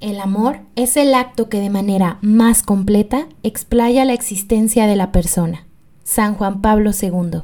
[0.00, 5.10] El amor es el acto que de manera más completa explaya la existencia de la
[5.10, 5.66] persona.
[6.04, 7.40] San Juan Pablo II.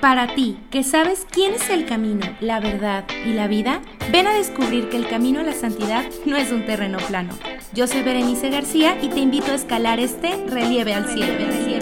[0.00, 4.32] Para ti, que sabes quién es el camino, la verdad y la vida, ven a
[4.32, 7.34] descubrir que el camino a la santidad no es un terreno plano.
[7.74, 11.77] Yo soy Berenice García y te invito a escalar este relieve al cielo.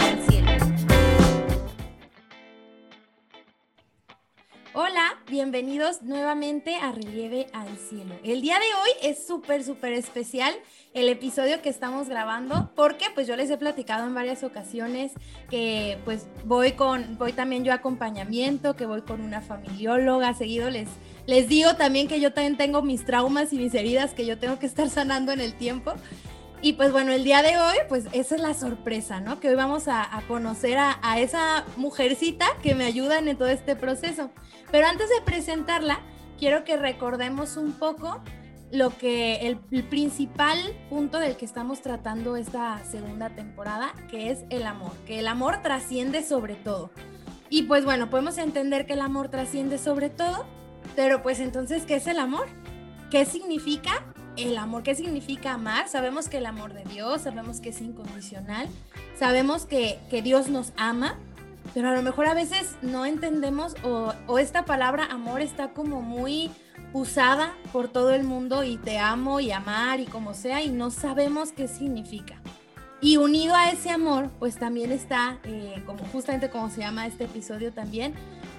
[5.29, 8.14] Bienvenidos nuevamente a Relieve al Cielo.
[8.22, 10.54] El día de hoy es súper, súper especial
[10.95, 15.12] el episodio que estamos grabando porque pues yo les he platicado en varias ocasiones
[15.50, 20.70] que pues voy con, voy también yo a acompañamiento, que voy con una familióloga, seguido
[20.70, 20.88] les,
[21.27, 24.58] les digo también que yo también tengo mis traumas y mis heridas que yo tengo
[24.58, 25.95] que estar sanando en el tiempo.
[26.62, 29.41] Y pues bueno, el día de hoy, pues esa es la sorpresa, ¿no?
[29.41, 34.30] Que hoy vamos a, conocer a, esa mujercita que me ayuda en todo este proceso.
[34.70, 36.00] Pero antes de presentarla,
[36.38, 38.23] quiero que recordemos un poco
[38.73, 44.67] lo que el, principal punto del que estamos tratando esta segunda temporada, que es el
[44.67, 46.91] amor, que el amor trasciende sobre todo.
[47.48, 50.47] Y pues bueno, podemos entender que el amor trasciende sobre todo,
[50.97, 52.47] pero pues entonces, ¿qué es el amor?
[53.11, 54.05] ¿Qué significa
[54.37, 54.83] el amor?
[54.83, 55.89] ¿Qué significa amar?
[55.89, 58.69] Sabemos que el amor de Dios, sabemos que es incondicional,
[59.19, 61.19] sabemos que, que Dios nos ama,
[61.75, 66.51] pero a lo mejor a veces no entendemos o, esta palabra amor está como muy
[66.92, 70.91] usada por todo el mundo y te amo y amar y como sea y no
[70.91, 72.41] sabemos qué significa.
[73.03, 77.25] Y unido a ese amor, pues también está, eh, como justamente como se llama este
[77.25, 78.14] episodio también,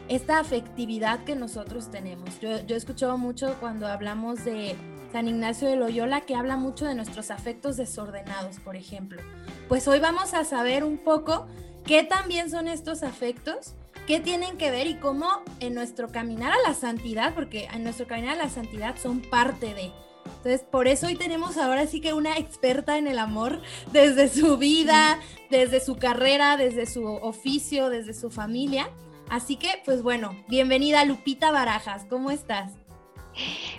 [0.10, 2.40] esta afectividad que nosotros tenemos.
[2.40, 4.76] Yo, yo he mucho cuando hablamos de
[5.12, 9.22] San Ignacio de Loyola que habla mucho de nuestros afectos desordenados, por ejemplo.
[9.68, 11.48] Pues hoy vamos a saber un poco
[11.88, 13.74] ¿Qué también son estos afectos?
[14.08, 15.30] ¿Qué tienen que ver y cómo
[15.62, 19.74] en nuestro caminar a la santidad, porque en nuestro caminar a la santidad son parte
[19.74, 19.94] de...
[20.26, 23.62] Entonces, por eso hoy tenemos ahora sí que una experta en el amor
[23.94, 25.18] desde su vida,
[25.50, 28.90] desde su carrera, desde su oficio, desde su familia.
[29.30, 32.74] Así que, pues bueno, bienvenida Lupita Barajas, ¿cómo estás?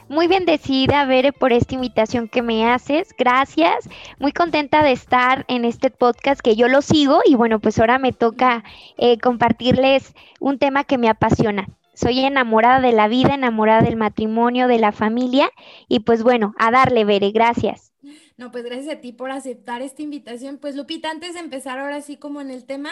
[0.09, 3.15] Muy bendecida, Bere, por esta invitación que me haces.
[3.19, 3.89] Gracias.
[4.19, 7.99] Muy contenta de estar en este podcast que yo lo sigo y bueno, pues ahora
[7.99, 8.65] me toca
[8.97, 11.69] eh, compartirles un tema que me apasiona.
[11.95, 15.51] Soy enamorada de la vida, enamorada del matrimonio, de la familia
[15.89, 17.33] y pues bueno, a darle, Bere.
[17.33, 17.93] Gracias.
[18.37, 20.59] No, pues gracias a ti por aceptar esta invitación.
[20.59, 22.91] Pues Lupita, antes de empezar ahora sí como en el tema,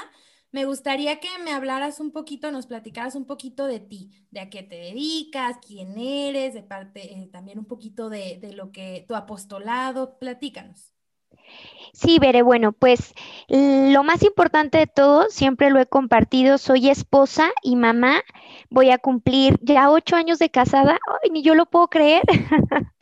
[0.57, 4.49] me gustaría que me hablaras un poquito, nos platicaras un poquito de ti, de a
[4.49, 9.05] qué te dedicas, quién eres, de parte eh, también un poquito de, de, lo que
[9.07, 10.95] tu apostolado, platícanos.
[11.93, 13.13] Sí, Veré, bueno, pues
[13.49, 18.23] lo más importante de todo, siempre lo he compartido, soy esposa y mamá,
[18.71, 22.23] voy a cumplir ya ocho años de casada, Ay, ni yo lo puedo creer,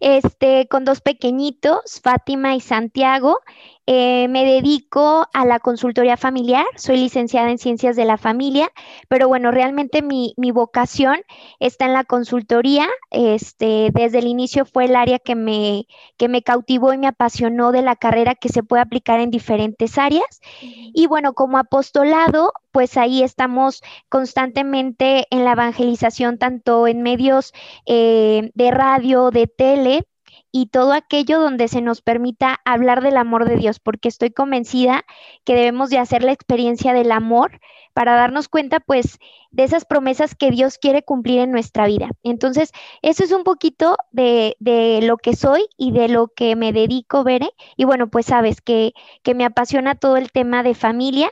[0.00, 3.40] este, con dos pequeñitos, Fátima y Santiago,
[3.86, 8.72] eh, me dedico a la consultoría familiar, soy licenciada en ciencias de la familia,
[9.08, 11.20] pero bueno, realmente mi, vocación
[11.60, 12.88] está en la consultoría.
[13.10, 15.86] Este, desde el inicio fue el área que me,
[16.16, 19.98] que me cautivó y me apasionó de la carrera que se puede aplicar en diferentes
[19.98, 20.40] áreas.
[20.60, 27.52] Y bueno, como apostolado, pues ahí estamos constantemente en la evangelización, tanto en medios
[27.86, 30.06] eh, de radio, de tele,
[30.56, 35.04] y todo aquello donde se nos permita hablar del amor de Dios, porque estoy convencida
[35.44, 37.60] que debemos de hacer la experiencia del amor
[37.92, 39.18] para darnos cuenta pues
[39.50, 42.08] de esas promesas que Dios quiere cumplir en nuestra vida.
[42.22, 42.72] Entonces,
[43.02, 47.22] eso es un poquito de, de lo que soy y de lo que me dedico,
[47.22, 47.50] Bere.
[47.76, 51.30] Y bueno, pues sabes que, que me apasiona todo el tema de familia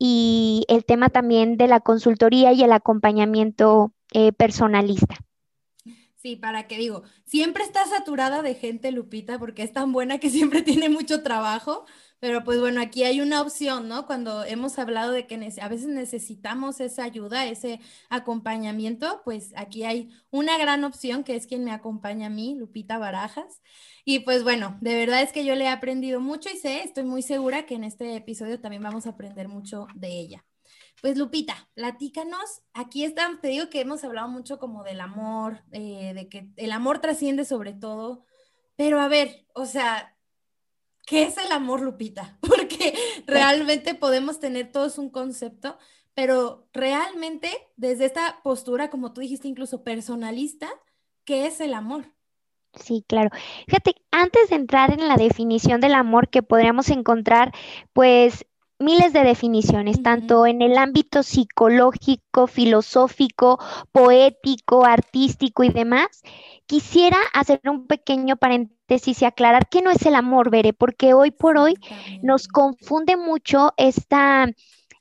[0.00, 5.14] y el tema también de la consultoría y el acompañamiento eh, personalista.
[6.22, 10.30] Sí, para que digo, siempre está saturada de gente, Lupita, porque es tan buena que
[10.30, 11.84] siempre tiene mucho trabajo,
[12.20, 14.06] pero pues bueno, aquí hay una opción, ¿no?
[14.06, 20.10] Cuando hemos hablado de que a veces necesitamos esa ayuda, ese acompañamiento, pues aquí hay
[20.30, 23.60] una gran opción que es quien me acompaña a mí, Lupita Barajas.
[24.04, 27.02] Y pues bueno, de verdad es que yo le he aprendido mucho y sé, estoy
[27.02, 30.44] muy segura que en este episodio también vamos a aprender mucho de ella.
[31.02, 32.62] Pues Lupita, platícanos.
[32.74, 36.70] Aquí están, te digo que hemos hablado mucho como del amor, eh, de que el
[36.70, 38.24] amor trasciende sobre todo.
[38.76, 40.16] Pero a ver, o sea,
[41.04, 42.38] ¿qué es el amor, Lupita?
[42.40, 42.94] Porque
[43.26, 45.76] realmente podemos tener todos un concepto,
[46.14, 50.68] pero realmente desde esta postura, como tú dijiste, incluso personalista,
[51.24, 52.14] ¿qué es el amor?
[52.74, 53.30] Sí, claro.
[53.66, 57.52] Fíjate, antes de entrar en la definición del amor que podríamos encontrar,
[57.92, 58.46] pues
[58.82, 63.58] miles de definiciones, tanto en el ámbito psicológico, filosófico,
[63.92, 66.22] poético, artístico y demás.
[66.66, 71.30] Quisiera hacer un pequeño paréntesis y aclarar que no es el amor, Veré, porque hoy
[71.30, 71.74] por hoy
[72.22, 74.48] nos confunde mucho esta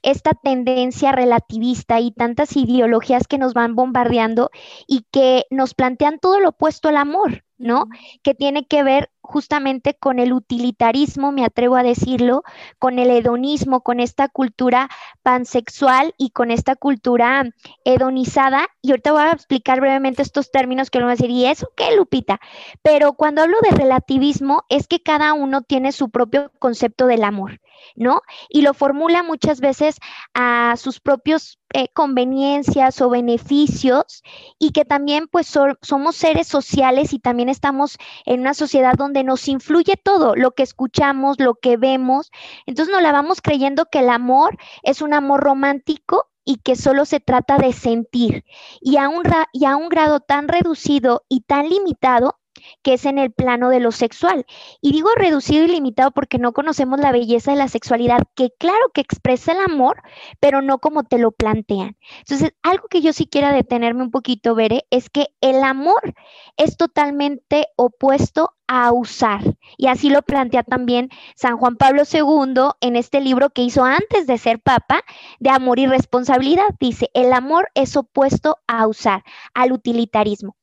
[0.04, 4.50] esta tendencia relativista y tantas ideologías que nos van bombardeando
[4.88, 7.88] y que nos plantean todo lo opuesto al amor, ¿no?
[8.24, 12.44] Que tiene que ver justamente con el utilitarismo, me atrevo a decirlo,
[12.80, 14.90] con el hedonismo, con esta cultura
[15.24, 17.46] pansexual y con esta cultura
[17.86, 18.68] hedonizada.
[18.82, 21.72] Y ahorita voy a explicar brevemente estos términos que lo voy a decir, ¿y eso
[21.76, 22.42] qué, Lupita?
[22.82, 27.62] Pero cuando hablo de relativismo es que cada uno tiene su propio concepto del amor.
[27.96, 28.22] ¿No?
[28.50, 29.98] Y lo formula muchas veces
[30.34, 34.24] a sus propios eh, conveniencias o beneficios
[34.60, 35.48] y que también pues
[35.82, 40.64] somos seres sociales y también estamos en una sociedad donde nos influye todo, lo que
[40.64, 42.30] escuchamos, lo que vemos.
[42.66, 47.06] Entonces nos la vamos creyendo que el amor es un amor romántico y que solo
[47.06, 48.44] se trata de sentir.
[48.82, 49.24] Y a un,
[49.54, 52.41] y a un grado tan reducido y tan limitado
[52.84, 54.46] que es en el plano de lo sexual.
[54.82, 58.92] Y digo reducido y limitado porque no conocemos la belleza de la sexualidad, que claro
[58.94, 60.02] que expresa el amor,
[60.40, 61.98] pero no como te lo plantean.
[62.20, 66.14] Entonces, algo que yo sí quiera detenerme un poquito, Veré, es que el amor
[66.58, 69.42] es totalmente opuesto a usar.
[69.78, 74.28] Y así lo plantea también San Juan Pablo II en este libro que hizo antes
[74.28, 75.02] de ser papa,
[75.40, 76.70] de amor y responsabilidad.
[76.80, 79.24] Dice, el amor es opuesto a usar,
[79.54, 80.56] al utilitarismo.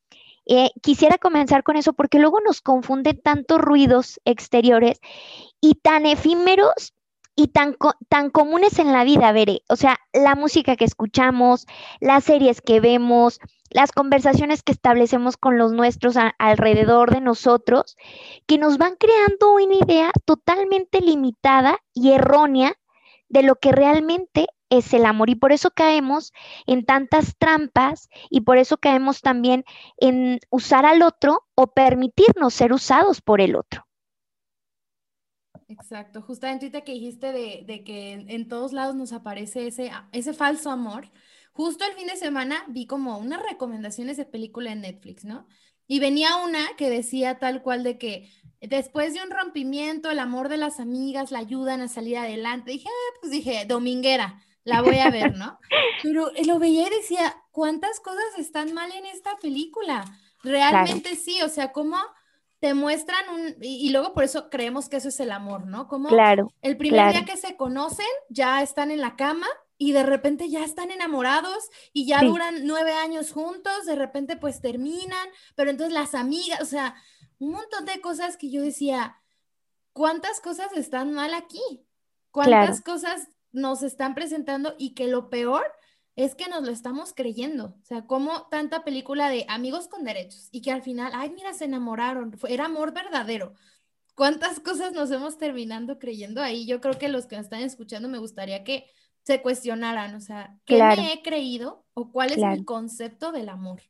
[0.48, 4.98] Eh, quisiera comenzar con eso porque luego nos confunden tantos ruidos exteriores
[5.60, 6.94] y tan efímeros
[7.36, 7.76] y tan,
[8.08, 9.62] tan comunes en la vida, veré.
[9.68, 11.66] O sea, la música que escuchamos,
[12.00, 13.38] las series que vemos,
[13.70, 17.96] las conversaciones que establecemos con los nuestros alrededor de nosotros,
[18.46, 22.74] que nos van creando una idea totalmente limitada y errónea
[23.28, 26.32] de lo que realmente es el amor y por eso caemos
[26.66, 29.64] en tantas trampas y por eso caemos también
[29.98, 33.86] en usar al otro o permitirnos ser usados por el otro.
[35.68, 40.70] Exacto, justamente ahorita que dijiste de, que en, todos lados nos aparece ese, ese falso
[40.70, 41.10] amor,
[41.52, 45.46] justo el fin de semana vi como unas recomendaciones de película en Netflix, ¿no?
[45.86, 48.30] Y venía una que decía tal cual de que
[48.60, 52.72] después de un rompimiento, el amor de las amigas la ayudan a salir adelante.
[52.72, 55.58] Dije, ah, pues dije, dominguera la voy a ver, ¿no?
[56.02, 60.04] Pero lo veía y decía, ¿cuántas cosas están mal en esta película?
[60.42, 61.96] Realmente sí, o sea, cómo
[62.60, 65.88] te muestran un, y, luego por eso creemos que eso es el amor, ¿no?
[65.88, 69.46] Como claro, el primer día que se conocen, ya están en la cama
[69.78, 74.60] y de repente ya están enamorados y ya duran nueve años juntos, de repente pues
[74.60, 76.96] terminan, pero entonces las amigas, o sea,
[77.38, 79.20] un montón de cosas que yo decía,
[79.92, 81.86] ¿cuántas cosas están mal aquí?
[82.32, 83.28] ¿Cuántas cosas
[83.58, 85.64] nos están presentando y que lo peor
[86.16, 87.76] es que nos lo estamos creyendo.
[87.80, 91.54] O sea, como tanta película de amigos con derechos y que al final, ay, mira,
[91.54, 93.54] se enamoraron, era amor verdadero.
[94.16, 96.66] ¿Cuántas cosas nos hemos terminando creyendo ahí?
[96.66, 98.86] Yo creo que los que nos están escuchando me gustaría que
[99.22, 103.82] se cuestionaran, o sea, ¿qué me he creído o cuál es mi concepto del amor?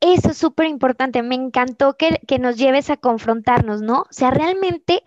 [0.00, 1.22] Eso es súper importante.
[1.22, 4.02] Me encantó que, que, nos lleves a confrontarnos, ¿no?
[4.02, 5.02] O sea, realmente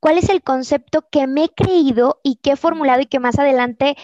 [0.00, 3.38] cuál es el concepto que me he creído y que he formulado y que más
[3.38, 3.96] adelante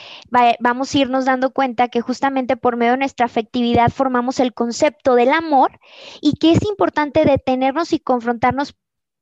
[0.61, 5.15] vamos a irnos dando cuenta que justamente por medio de nuestra afectividad formamos el concepto
[5.15, 5.81] del amor
[6.21, 8.77] y que es importante detenernos y confrontarnos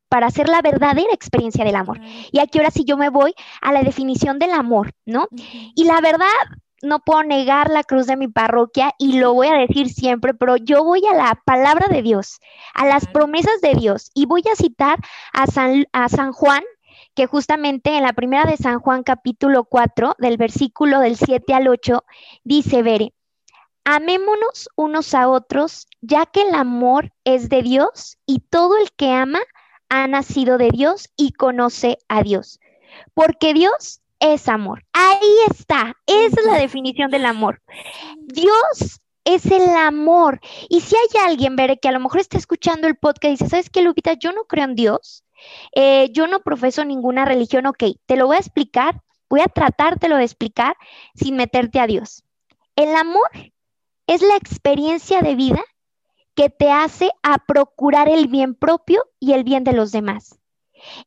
[0.08, 2.00] para hacer la verdadera experiencia del amor.
[2.30, 5.28] Y aquí ahora sí yo me voy a la definición del amor, ¿no?
[5.74, 6.26] Y la verdad,
[6.84, 10.56] no puedo negar la cruz de mi parroquia y lo voy a decir siempre, pero
[10.56, 12.40] yo voy a la palabra de Dios,
[12.74, 14.98] a las promesas de Dios y voy a citar
[15.32, 16.62] a San, a San Juan,
[17.14, 21.68] que justamente en la primera de San Juan capítulo 4, del versículo del 7 al
[21.68, 22.04] 8,
[22.44, 23.12] dice, Vere,
[23.84, 29.12] amémonos unos a otros, ya que el amor es de Dios y todo el que
[29.12, 29.40] ama
[29.88, 32.60] ha nacido de Dios y conoce a Dios.
[33.14, 34.00] Porque Dios
[34.32, 34.84] es amor.
[34.92, 35.94] Ahí está.
[36.06, 37.60] Esa es la definición del amor.
[38.26, 40.40] Dios es el amor.
[40.68, 43.48] Y si hay alguien, Bere, que a lo mejor está escuchando el podcast y dice,
[43.48, 44.14] ¿sabes qué, Lupita?
[44.14, 45.24] Yo no creo en Dios.
[45.74, 47.66] Eh, yo no profeso ninguna religión.
[47.66, 49.02] Ok, te lo voy a explicar.
[49.28, 50.76] Voy a tratártelo de explicar
[51.14, 52.24] sin meterte a Dios.
[52.76, 53.30] El amor
[54.06, 55.62] es la experiencia de vida
[56.34, 60.38] que te hace a procurar el bien propio y el bien de los demás.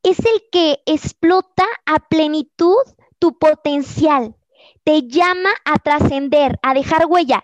[0.03, 2.75] Es el que explota a plenitud
[3.19, 4.36] tu potencial,
[4.83, 7.43] te llama a trascender, a dejar huella.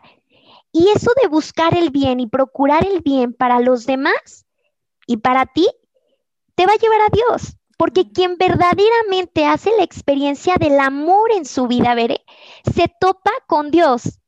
[0.71, 4.45] Y eso de buscar el bien y procurar el bien para los demás
[5.05, 5.67] y para ti,
[6.55, 7.57] te va a llevar a Dios.
[7.77, 12.23] Porque quien verdaderamente hace la experiencia del amor en su vida, veré,
[12.73, 14.19] se topa con Dios.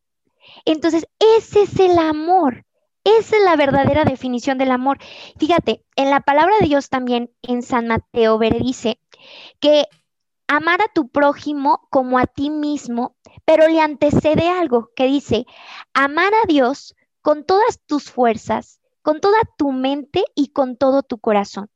[0.65, 2.65] Entonces, ese es el amor.
[3.03, 4.97] Esa es la verdadera definición del amor.
[5.37, 8.99] Fíjate, en la palabra de Dios también en San Mateo, veré, dice
[9.59, 9.85] que
[10.47, 15.45] amar a tu prójimo como a ti mismo, pero le antecede algo que dice,
[15.93, 21.17] amar a Dios con todas tus fuerzas, con toda tu mente y con todo tu
[21.17, 21.69] corazón.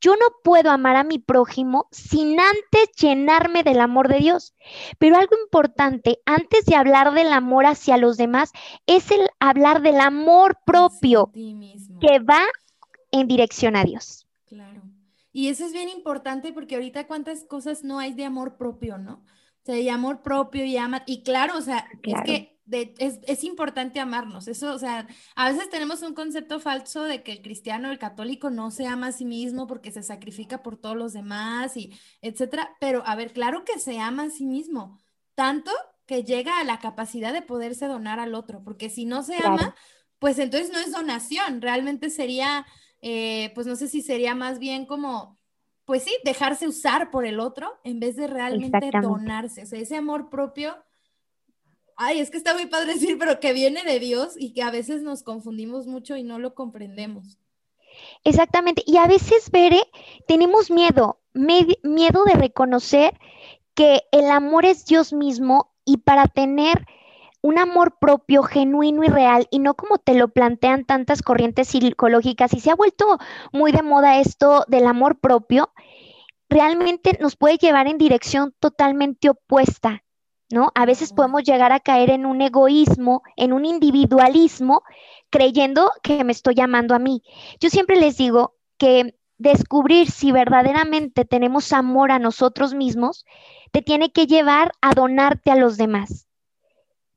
[0.00, 4.54] Yo no puedo amar a mi prójimo sin antes llenarme del amor de Dios.
[4.98, 8.52] Pero algo importante, antes de hablar del amor hacia los demás,
[8.86, 12.42] es el hablar del amor propio que va
[13.10, 14.25] en dirección a Dios.
[15.36, 19.16] Y eso es bien importante porque ahorita cuántas cosas no hay de amor propio, ¿no?
[19.16, 21.02] O sea, de amor propio y ama.
[21.04, 22.58] Y claro, o sea, es que
[22.96, 24.48] es, importante amarnos.
[24.48, 28.48] Eso, o sea, a veces tenemos un concepto falso de que el cristiano, el católico,
[28.48, 32.74] no se ama a sí mismo porque se sacrifica por todos los demás y etcétera.
[32.80, 34.98] Pero, a ver, claro que se ama a sí mismo,
[35.34, 35.70] tanto
[36.06, 39.74] que llega a la capacidad de poderse donar al otro, porque si no se ama,
[40.18, 42.64] pues entonces no es donación, realmente sería,
[43.02, 45.38] eh, pues no sé si sería más bien como,
[45.84, 49.62] pues sí, dejarse usar por el otro en vez de realmente donarse.
[49.62, 50.76] O sea, ese amor propio
[51.96, 54.70] ay, es que está muy padre decir, pero que viene de Dios y que a
[54.70, 57.38] veces nos confundimos mucho y no lo comprendemos.
[58.24, 58.82] Exactamente.
[58.86, 59.82] Y a veces, Bere,
[60.28, 63.18] tenemos miedo, miedo de reconocer
[63.74, 66.86] que el amor es Dios mismo y para tener
[67.46, 72.52] un amor propio, genuino y real, y no como te lo plantean tantas corrientes psicológicas,
[72.52, 73.18] y se ha vuelto
[73.52, 75.70] muy de moda esto del amor propio,
[76.48, 80.02] realmente nos puede llevar en dirección totalmente opuesta.
[80.50, 80.72] ¿no?
[80.74, 84.82] A veces podemos llegar a caer en un egoísmo, en un individualismo,
[85.30, 87.22] creyendo que me estoy llamando a mí.
[87.60, 93.24] Yo siempre les digo que descubrir si verdaderamente tenemos amor a nosotros mismos,
[93.70, 96.25] te tiene que llevar a donarte a los demás.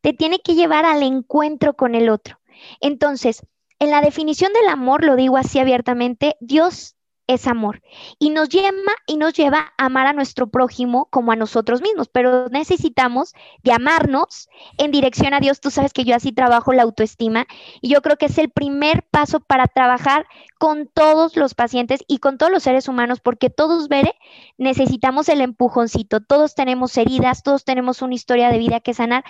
[0.01, 2.39] Te tiene que llevar al encuentro con el otro.
[2.81, 3.45] Entonces,
[3.79, 6.95] en la definición del amor, lo digo así abiertamente, Dios
[7.29, 7.83] es amor
[8.17, 8.71] y nos lleva
[9.05, 13.71] y nos lleva a amar a nuestro prójimo como a nosotros mismos, pero necesitamos de
[13.71, 15.61] amarnos en dirección a Dios.
[15.61, 17.45] Tú sabes que yo así trabajo la autoestima
[17.81, 20.25] y yo creo que es el primer paso para trabajar
[20.57, 24.15] con todos los pacientes y con todos los seres humanos, porque todos, Bere,
[24.57, 29.23] necesitamos el empujoncito, todos tenemos heridas, todos tenemos una historia de vida que sanar,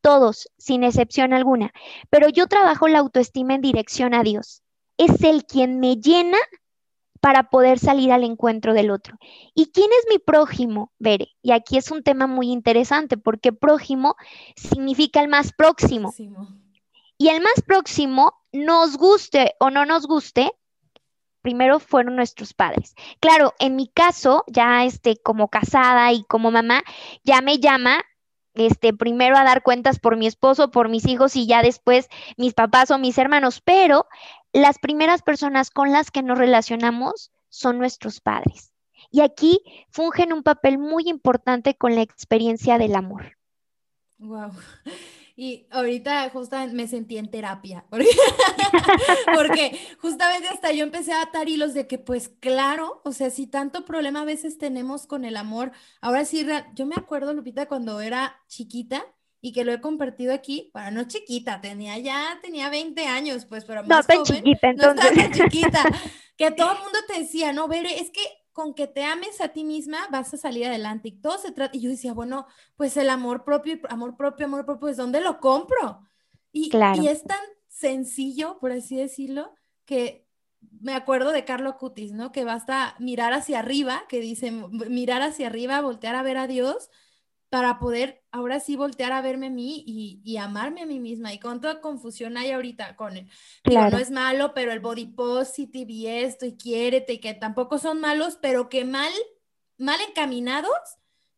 [0.00, 1.72] todos, sin excepción alguna,
[2.10, 4.62] pero yo trabajo la autoestima en dirección a Dios.
[4.98, 6.38] Es el quien me llena
[7.20, 9.18] para poder salir al encuentro del otro.
[9.54, 10.92] ¿Y quién es mi prójimo?
[10.98, 14.16] Bere, y aquí es un tema muy interesante porque prójimo
[14.54, 16.14] significa el más próximo.
[17.18, 20.52] Y el más próximo, nos guste o no nos guste,
[21.42, 22.94] primero fueron nuestros padres.
[23.20, 26.82] Claro, en mi caso, ya este, como casada y como mamá,
[27.24, 28.02] ya me llama
[28.56, 32.54] este, primero a dar cuentas por mi esposo, por mis hijos y ya después mis
[32.54, 34.06] papás o mis hermanos, pero
[34.52, 38.72] las primeras personas con las que nos relacionamos son nuestros padres.
[39.10, 39.60] Y aquí
[39.90, 43.36] fungen un papel muy importante con la experiencia del amor.
[44.18, 44.52] Wow.
[45.38, 47.84] Y ahorita justamente me sentí en terapia,
[49.34, 53.46] porque, justamente hasta yo empecé a atar hilos de que pues claro, o sea, si
[53.46, 58.00] tanto problema a veces tenemos con el amor, ahora sí, yo me acuerdo, Lupita, cuando
[58.00, 59.04] era chiquita,
[59.42, 63.66] y que lo he compartido aquí, para no chiquita, tenía ya, tenía 20 años, pues,
[63.66, 65.14] pero más no, chiquita, entonces.
[65.14, 65.82] No chiquita,
[66.38, 68.22] que todo el mundo te decía, no, Bere, es que
[68.56, 71.76] con que te ames a ti misma vas a salir adelante y todo se trata,
[71.76, 75.40] y yo decía, bueno, pues el amor propio, amor propio, amor propio, pues ¿dónde lo
[75.40, 76.00] compro?
[76.52, 79.52] Y, y es tan sencillo, por así decirlo,
[79.84, 80.26] que
[80.80, 82.32] me acuerdo de Carlo Cutis, ¿no?
[82.32, 86.88] Que basta mirar hacia arriba, que dice, mirar hacia arriba, voltear a ver a Dios,
[87.48, 91.32] para poder ahora sí voltear a verme a mí y, amarme a mí misma.
[91.32, 93.28] Y con toda confusión hay ahorita con él.
[93.62, 93.96] Claro.
[93.96, 98.00] no es malo, pero el body positive y esto y quiérete y que tampoco son
[98.00, 99.12] malos, pero que mal,
[99.78, 100.72] mal encaminados,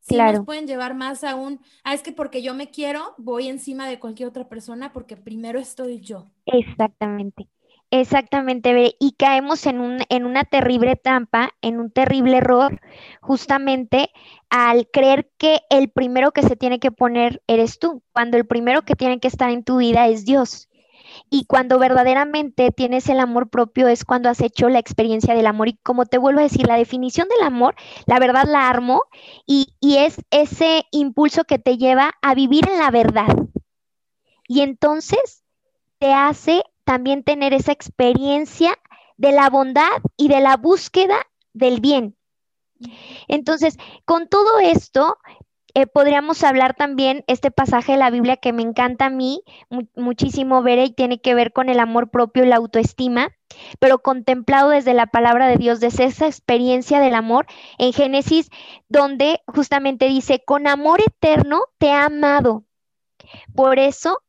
[0.01, 3.49] sí nos pueden llevar más a un, ah, es que porque yo me quiero, voy
[3.49, 6.31] encima de cualquier otra persona porque primero estoy yo.
[6.47, 7.49] Exactamente.
[7.91, 12.81] Exactamente, y caemos en, un, en una terrible trampa, en un terrible error,
[13.23, 14.11] justamente
[14.51, 18.83] al creer que el primero que se tiene que poner eres tú, cuando el primero
[18.83, 20.69] que tiene que estar en tu vida es Dios.
[21.31, 25.69] Y cuando verdaderamente tienes el amor propio es cuando has hecho la experiencia del amor.
[25.69, 27.75] Y como te vuelvo a decir, la definición del amor,
[28.07, 29.03] la verdad la armo
[29.47, 33.29] y, y es ese impulso que te lleva a vivir en la verdad.
[34.49, 35.45] Y entonces
[35.99, 38.75] te hace también tener esa experiencia
[39.19, 42.17] de la bondad y de la búsqueda del bien.
[43.27, 43.77] Entonces,
[44.07, 45.19] con todo esto,
[45.75, 49.43] eh, podríamos hablar también este pasaje de la Biblia que me encanta a mí
[49.97, 53.37] muchísimo ver y tiene que ver con el amor propio y la autoestima,
[53.79, 57.45] pero contemplado desde la palabra de Dios, desde esa experiencia del amor
[57.77, 58.49] en Génesis,
[58.89, 62.65] donde justamente dice, con amor eterno te ha amado,
[63.55, 64.23] por eso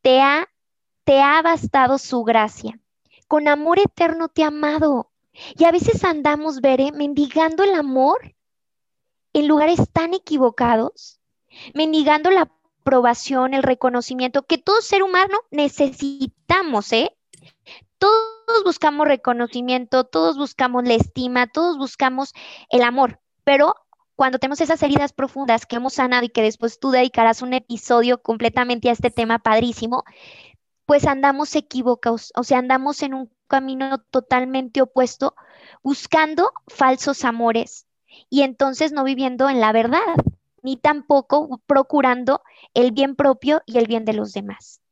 [0.00, 0.48] te ha,
[1.04, 2.78] te ha bastado su gracia.
[3.28, 5.10] Con amor eterno te ha amado.
[5.56, 8.34] Y a veces andamos, veré, mendigando el amor
[9.32, 11.20] en lugares tan equivocados,
[11.74, 12.50] mendigando la
[12.82, 17.16] aprobación, el reconocimiento que todo ser humano necesitamos, ¿eh?
[17.98, 22.34] Todos buscamos reconocimiento, todos buscamos la estima, todos buscamos
[22.68, 23.74] el amor, pero
[24.16, 28.20] cuando tenemos esas heridas profundas que hemos sanado y que después tú dedicarás un episodio
[28.20, 30.04] completamente a este tema padrísimo,
[30.92, 35.34] pues andamos equivocados, o sea, andamos en un camino totalmente opuesto,
[35.82, 37.86] buscando falsos amores,
[38.28, 40.02] y entonces no viviendo en la verdad,
[40.60, 42.42] ni tampoco procurando
[42.74, 44.82] el bien propio y el bien de los demás.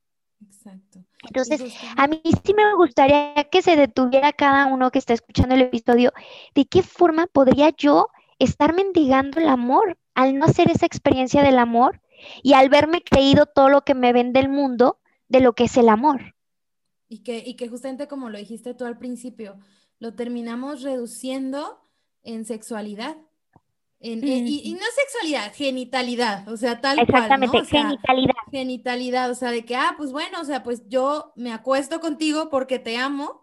[0.42, 1.00] Exacto.
[1.22, 5.60] Entonces, a mí sí me gustaría que se detuviera cada uno que está escuchando el
[5.60, 6.14] episodio,
[6.54, 11.58] de qué forma podría yo estar mendigando el amor al no hacer esa experiencia del
[11.58, 12.00] amor
[12.42, 14.96] y al verme creído todo lo que me ven del mundo
[15.30, 16.34] de lo que es el amor.
[17.08, 19.58] Y que, y que justamente como lo dijiste tú al principio,
[19.98, 21.80] lo terminamos reduciendo
[22.22, 23.16] en sexualidad.
[24.00, 28.34] En, eh, y, no sexualidad, genitalidad, o sea, tal Exactamente, cual, genitalidad.
[28.50, 32.48] Genitalidad, o sea, de que, ah, pues bueno, o sea, pues yo me acuesto contigo
[32.48, 33.42] porque te amo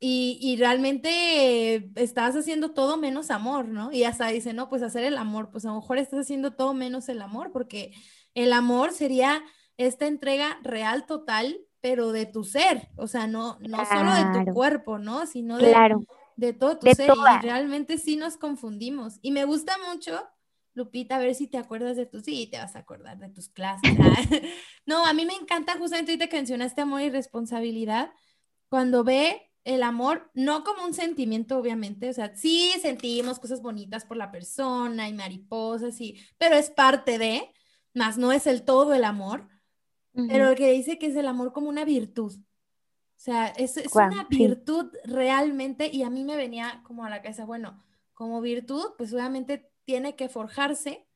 [0.00, 3.92] y, y realmente estás haciendo todo menos amor, ¿no?
[3.92, 6.74] Y hasta dice, no, pues hacer el amor, pues a lo mejor estás haciendo todo
[6.74, 7.92] menos el amor, porque
[8.34, 9.42] el amor sería
[9.86, 14.52] esta entrega real, total, pero de tu ser, o sea, no, no solo de tu
[14.52, 15.26] cuerpo, ¿no?
[15.26, 16.04] Sino de, claro
[16.36, 19.18] de todo tu ser y realmente sí nos confundimos.
[19.22, 20.20] Y me gusta mucho,
[20.74, 23.48] Lupita, a ver si te acuerdas de tus, sí, te vas a acordar de tus
[23.48, 23.92] clases.
[24.86, 28.10] no, a mí me encanta justamente ahorita que mencionaste amor y responsabilidad,
[28.68, 34.04] cuando ve el amor no como un sentimiento, obviamente, o sea, sí sentimos cosas bonitas
[34.04, 37.52] por la persona y mariposas, y, pero es parte de,
[37.94, 39.48] más no es el todo el amor,
[40.14, 43.94] pero el que dice que es el amor como una virtud, o sea, es, es
[43.94, 47.82] una virtud realmente y a mí me venía como a la cabeza, bueno,
[48.14, 51.06] como virtud, pues obviamente tiene que forjarse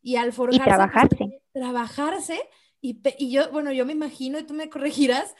[0.00, 0.62] y al forjarse...
[0.62, 1.16] Y trabajarse.
[1.16, 2.40] Pues, trabajarse
[2.80, 5.34] y, y, yo, bueno, yo me imagino y tú me corregirás,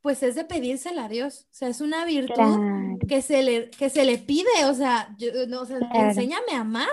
[0.00, 1.46] pues es de pedírsela a Dios.
[1.50, 5.16] O sea, es una virtud que, se le, que se le pide, o sea,
[5.48, 6.88] no, o sea enséñame a amar,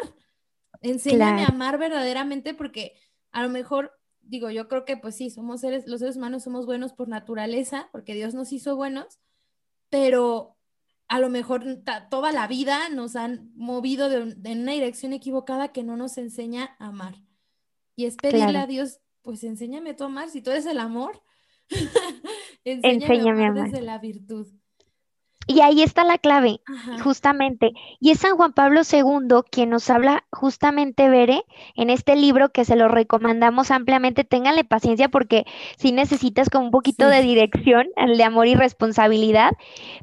[0.81, 2.93] enséñame a amar verdaderamente porque
[3.31, 3.98] a lo mejor
[4.29, 7.89] digo, yo creo que pues sí, somos seres, los seres humanos somos buenos por naturaleza,
[7.91, 9.19] porque Dios nos hizo buenos,
[9.89, 10.55] pero
[11.07, 11.63] a lo mejor
[12.09, 16.87] toda la vida nos han movido de, una dirección equivocada que no nos enseña a
[16.87, 17.15] amar.
[17.95, 21.21] Y es pedirle a Dios, pues enséñame tú a amar, si tú eres el amor,
[22.63, 24.47] enséñame, a amar desde la virtud.
[25.49, 26.61] Y ahí está la clave,
[27.03, 27.71] justamente.
[27.99, 32.65] Y es San Juan Pablo II quien nos habla justamente, Bere, en este libro que
[32.65, 34.23] se lo recomendamos ampliamente.
[34.23, 39.53] Ténganle paciencia porque si necesitas como un poquito de dirección, el de amor y responsabilidad,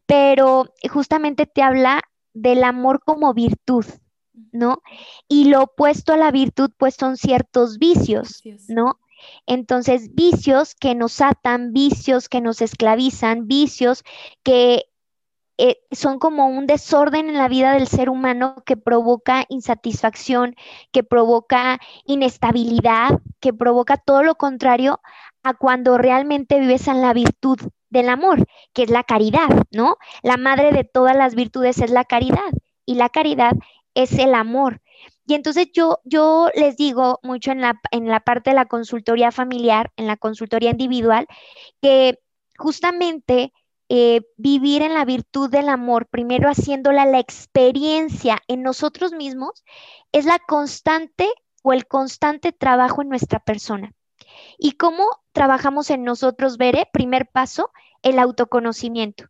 [0.05, 2.03] pero justamente te habla
[2.35, 3.87] del amor como virtud.
[4.51, 4.83] ¿No?
[5.29, 8.99] Y lo opuesto a la virtud, pues son ciertos vicios, ¿no?
[9.47, 14.03] Entonces, vicios que nos atan, vicios que nos esclavizan, vicios
[14.43, 14.87] que
[15.59, 20.55] eh, son como un desorden en la vida del ser humano que provoca insatisfacción,
[20.93, 25.01] que provoca inestabilidad, que provoca todo lo contrario
[25.43, 29.97] a cuando realmente vives en la virtud del amor, que es la caridad, ¿no?
[30.23, 32.53] La madre de todas las virtudes es la caridad
[32.85, 33.53] y la caridad
[33.95, 34.83] es el amor.
[35.27, 39.33] Y entonces yo, yo les digo mucho en la, en la parte de la consultoría
[39.33, 41.27] familiar, en la consultoría individual,
[41.81, 42.19] que
[42.59, 43.53] justamente
[43.89, 49.65] eh, vivir en la virtud del amor, primero haciéndola la experiencia en nosotros mismos,
[50.13, 51.29] es la constante
[51.63, 53.93] o el constante trabajo en nuestra persona.
[54.59, 56.89] ¿Y cómo trabajamos en nosotros, Veré?
[56.93, 57.71] Primer paso,
[58.03, 59.27] el autoconocimiento.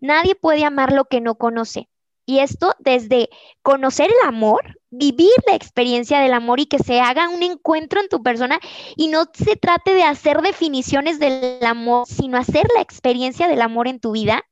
[0.00, 1.88] Nadie puede amar lo que no conoce.
[2.26, 3.28] Y esto desde
[3.62, 8.08] conocer el amor, vivir la experiencia del amor y que se haga un encuentro en
[8.08, 8.60] tu persona
[8.96, 13.88] y no se trate de hacer definiciones del amor, sino hacer la experiencia del amor
[13.88, 14.44] en tu vida.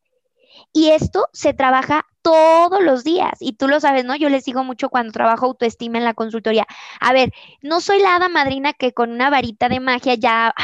[0.73, 4.15] Y esto se trabaja todos los días y tú lo sabes, ¿no?
[4.17, 6.67] Yo les digo mucho cuando trabajo autoestima en la consultoría.
[7.01, 10.55] A ver, no soy la hada madrina que con una varita de magia ya...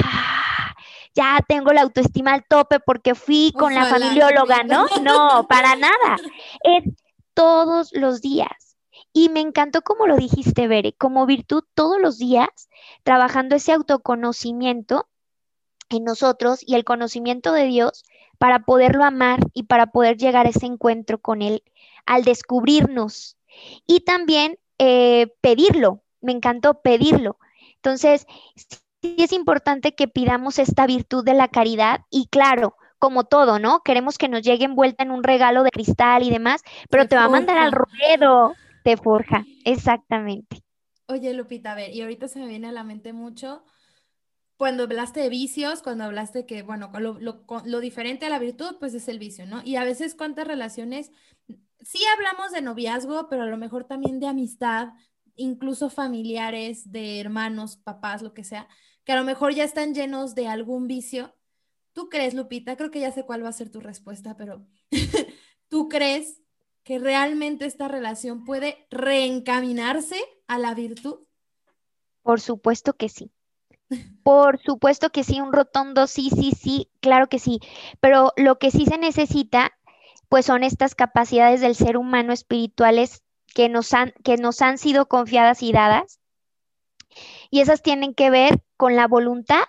[1.14, 4.86] ya tengo la autoestima al tope porque fui con la familióloga, ¿no?
[5.02, 6.16] No, para nada.
[6.62, 6.84] Es
[7.34, 8.76] todos los días.
[9.12, 12.48] Y me encantó como lo dijiste, Bere, como virtud todos los días,
[13.04, 15.08] trabajando ese autoconocimiento
[15.88, 18.04] en nosotros y el conocimiento de Dios
[18.38, 21.62] para poderlo amar y para poder llegar a ese encuentro con Él
[22.06, 23.36] al descubrirnos.
[23.86, 27.38] Y también eh, pedirlo, me encantó pedirlo.
[27.76, 28.26] Entonces,
[29.04, 33.82] sí es importante que pidamos esta virtud de la caridad y claro, como todo, ¿no?
[33.82, 37.24] Queremos que nos llegue envuelta en un regalo de cristal y demás, pero te, va
[37.24, 40.62] a mandar al ruedo, te forja, exactamente.
[41.06, 43.62] Oye, Lupita, a ver, y ahorita se me viene a la mente mucho
[44.56, 48.94] cuando hablaste de vicios, cuando hablaste que, bueno, lo, lo, diferente a la virtud, pues
[48.94, 49.60] es el vicio, ¿no?
[49.64, 51.10] Y a veces cuántas relaciones,
[51.80, 54.94] sí hablamos de noviazgo, pero a lo mejor también de amistad,
[55.36, 58.66] incluso familiares, de hermanos, papás, lo que sea,
[59.04, 61.34] que a lo mejor ya están llenos de algún vicio
[61.94, 62.76] ¿Tú crees, Lupita?
[62.76, 64.66] Creo que ya sé cuál va a ser tu respuesta, pero
[65.68, 66.40] ¿tú crees
[66.82, 71.20] que realmente esta relación puede reencaminarse a la virtud?
[72.22, 73.30] Por supuesto que sí.
[74.24, 77.60] Por supuesto que sí, un rotondo sí, sí, sí, claro que sí.
[78.00, 79.70] Pero lo que sí se necesita,
[80.28, 83.22] pues son estas capacidades del ser humano espirituales
[83.54, 86.18] que nos han, que nos han sido confiadas y dadas.
[87.50, 89.62] Y esas tienen que ver con la voluntad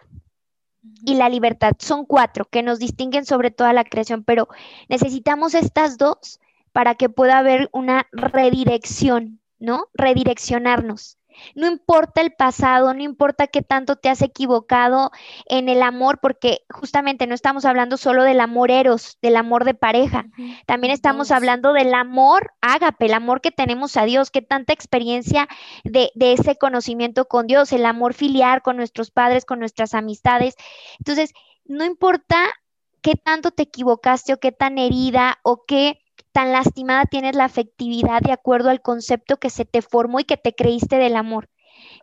[1.06, 1.71] y la libertad.
[1.80, 4.49] Son cuatro que nos distinguen sobre toda la creación, pero
[4.89, 6.41] necesitamos estas dos
[6.73, 9.88] para que pueda haber una redirección, ¿no?
[9.93, 11.17] Redireccionarnos.
[11.56, 15.12] No importa el pasado, no importa qué tanto te has equivocado
[15.45, 19.74] en el amor, porque justamente no estamos hablando solo del amor eros, del amor de
[19.74, 20.26] pareja,
[20.65, 25.48] también estamos hablando del amor ágape, el amor que tenemos a Dios, qué tanta experiencia
[25.84, 30.56] de, de ese conocimiento con Dios, el amor filial con nuestros padres, con nuestras amistades.
[31.00, 31.34] Entonces,
[31.65, 32.38] no importa
[33.02, 36.00] qué tanto te equivocaste o qué tan herida o qué
[36.36, 40.36] tan lastimada tienes la afectividad de acuerdo al concepto que se te formó y que
[40.36, 41.50] te creíste del amor.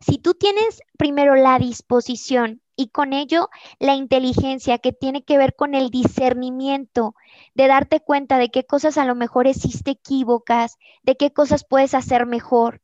[0.00, 5.54] Si tú tienes primero la disposición y con ello la inteligencia que tiene que ver
[5.54, 7.14] con el discernimiento,
[7.52, 11.92] de darte cuenta de qué cosas a lo mejor hiciste equívocas, de qué cosas puedes
[11.92, 12.80] hacer mejor,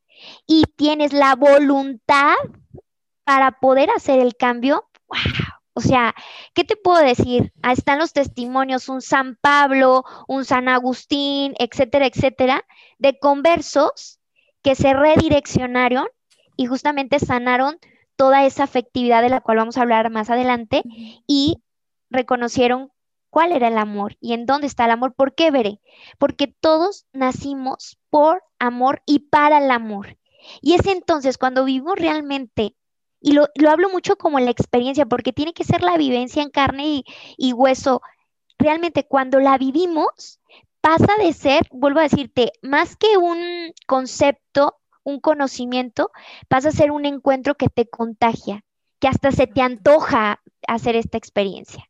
[0.47, 2.35] y tienes la voluntad
[3.25, 5.48] para poder hacer el cambio, wow,
[5.79, 6.13] o sea,
[6.55, 7.53] ¿qué te puedo decir?
[7.63, 12.65] Ahí están los testimonios, un San Pablo, un San Agustín, etcétera, etcétera,
[12.99, 14.19] de conversos
[14.61, 16.09] que se redireccionaron
[16.57, 17.79] y justamente sanaron
[18.17, 20.83] toda esa afectividad de la cual vamos a hablar más adelante
[21.29, 21.63] y
[22.11, 22.91] reconocieron
[23.31, 25.15] cuál era el amor y en dónde está el amor.
[25.15, 25.81] ¿Por qué veré?
[26.19, 30.19] Porque todos nacimos por amor y para el amor.
[30.61, 32.75] Y es entonces cuando vivimos realmente
[33.21, 36.87] y lo, hablo mucho como la experiencia, porque tiene que ser la vivencia en carne
[36.87, 37.05] y,
[37.37, 38.01] y hueso.
[38.59, 40.41] Realmente cuando la vivimos,
[40.81, 46.11] pasa de ser, vuelvo a decirte, más que un concepto, un conocimiento,
[46.49, 48.65] pasa a ser un encuentro que te contagia,
[49.01, 51.85] que hasta se te antoja hacer esta experiencia.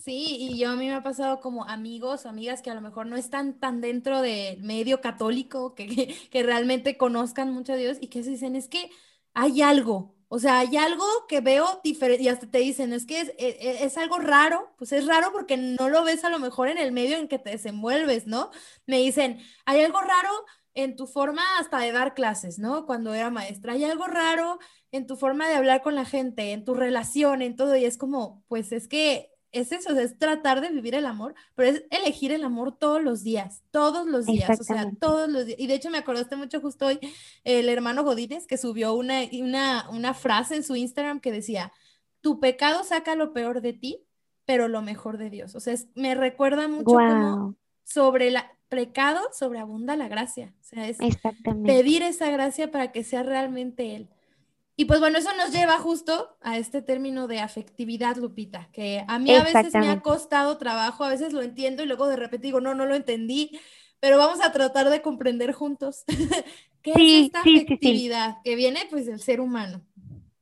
[0.00, 3.06] Sí, y yo a mí me ha pasado como amigos amigas que a lo mejor
[3.06, 7.98] no están tan dentro del medio católico, que, que, que realmente conozcan mucho a Dios
[8.00, 8.90] y que se dicen, es que
[9.34, 13.20] hay algo, o sea, hay algo que veo diferente y hasta te dicen, es que
[13.20, 16.68] e, e, es, algo raro, pues es raro porque no lo ves a lo mejor
[16.68, 18.50] en el medio en que te desenvuelves, ¿no?
[18.86, 20.30] Me dicen, hay algo raro
[20.74, 22.86] en tu forma hasta de dar clases, ¿no?
[22.86, 24.58] Cuando era maestra, hay algo raro
[24.92, 27.98] en tu forma de hablar con la gente, en tu relación, en todo, y es
[27.98, 32.32] como, pues es que es eso, es tratar de vivir el amor, pero es elegir
[32.32, 35.58] el amor todos los días, todos los días, o sea, todos los días.
[35.58, 36.98] Y de hecho me acordaste mucho justo hoy
[37.44, 41.72] el hermano Godínez que subió una, una, una frase en su Instagram que decía,
[42.20, 44.04] tu pecado saca lo peor de ti,
[44.44, 45.54] pero lo mejor de Dios.
[45.54, 48.38] O sea, me recuerda mucho como sobre el
[48.68, 50.52] pecado sobreabunda la gracia.
[50.60, 50.98] O sea, es
[51.64, 54.08] pedir esa gracia para que sea realmente Él.
[54.76, 59.18] Y pues bueno, eso nos lleva justo a este término de afectividad, Lupita, que a
[59.20, 62.48] mí a veces me ha costado trabajo, a veces lo entiendo y luego de repente
[62.48, 63.58] digo, no, no lo entendí,
[64.00, 66.04] pero vamos a tratar de comprender juntos.
[66.82, 69.80] Qué es esta afectividad que viene pues del ser humano.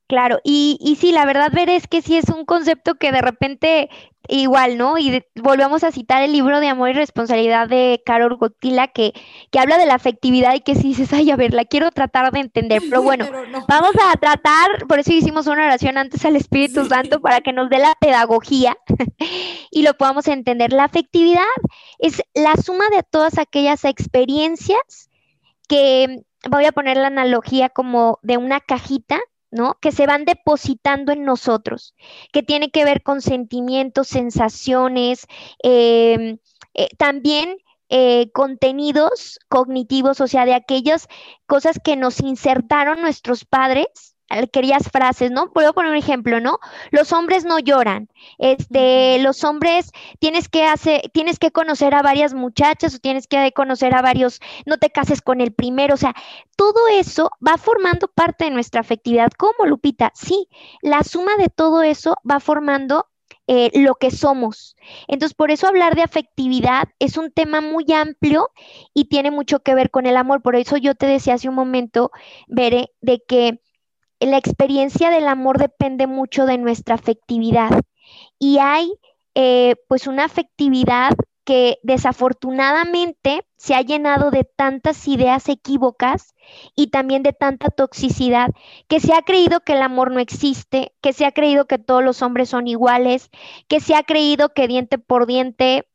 [0.07, 3.21] Claro, y, y sí, la verdad, ver es que sí es un concepto que de
[3.21, 3.89] repente
[4.29, 4.97] igual, ¿no?
[4.97, 9.13] Y volvemos a citar el libro de Amor y Responsabilidad de Carol Gotila, que,
[9.51, 12.31] que habla de la afectividad y que si dices, ay, a ver, la quiero tratar
[12.31, 13.25] de entender, pero bueno,
[13.67, 17.69] vamos a tratar, por eso hicimos una oración antes al Espíritu Santo para que nos
[17.69, 18.77] dé la pedagogía
[19.71, 20.71] y lo podamos entender.
[20.71, 21.41] La afectividad
[21.99, 25.09] es la suma de todas aquellas experiencias
[25.67, 29.19] que voy a poner la analogía como de una cajita
[29.53, 29.77] ¿no?
[29.81, 31.95] Que se van depositando en nosotros,
[32.31, 35.27] que tiene que ver con sentimientos, sensaciones,
[35.63, 36.37] em,
[36.73, 37.57] eh, también
[37.89, 41.07] eh, contenidos cognitivos, o sea, de aquellas
[41.45, 44.12] cosas que nos insertaron nuestros padres
[44.51, 45.51] querías frases, ¿no?
[45.51, 46.59] Puedo poner un ejemplo, ¿no?
[46.91, 48.09] Los hombres no lloran.
[48.37, 53.51] Este, los hombres tienes que hacer, tienes que conocer a varias muchachas o tienes que
[53.51, 56.13] conocer a varios, no te cases con el primero, o sea,
[56.55, 59.29] todo eso va formando parte de nuestra afectividad.
[59.37, 60.11] ¿Cómo, Lupita?
[60.15, 60.47] Sí,
[60.81, 63.07] la suma de todo eso va formando
[63.47, 64.77] eh, lo que somos.
[65.07, 68.49] Entonces, por eso hablar de afectividad es un tema muy amplio
[68.93, 70.41] y tiene mucho que ver con el amor.
[70.41, 72.11] Por eso yo te decía hace un momento,
[72.47, 73.59] Bere, de que
[74.25, 77.81] la experiencia del amor depende mucho de nuestra afectividad.
[78.39, 78.91] Y hay
[79.35, 86.33] eh, pues una afectividad que desafortunadamente se ha llenado de tantas ideas equívocas
[86.75, 88.49] y también de tanta toxicidad,
[88.87, 92.03] que se ha creído que el amor no existe, que se ha creído que todos
[92.03, 93.29] los hombres son iguales,
[93.67, 95.87] que se ha creído que diente por diente,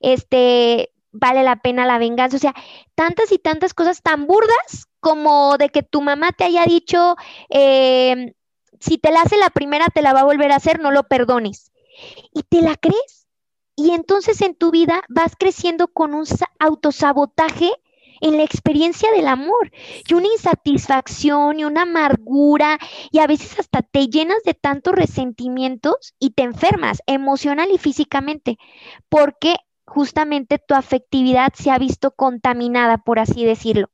[0.00, 2.54] este, vale la pena la venganza, o sea,
[2.94, 7.16] tantas y tantas cosas tan burdas como de que tu mamá te haya dicho,
[7.48, 8.32] em,
[8.80, 11.04] si te la hace la primera, te la va a volver a hacer, no lo
[11.04, 11.72] perdones.
[12.32, 13.26] Y te la crees.
[13.76, 16.24] Y entonces en tu vida vas creciendo con un
[16.58, 17.72] autosabotaje
[18.20, 19.70] en la experiencia del amor
[20.08, 22.78] y una insatisfacción y una amargura
[23.10, 28.58] y a veces hasta te llenas de tantos resentimientos y te enfermas emocional y físicamente
[29.08, 33.88] porque justamente tu afectividad se ha visto contaminada, por así decirlo.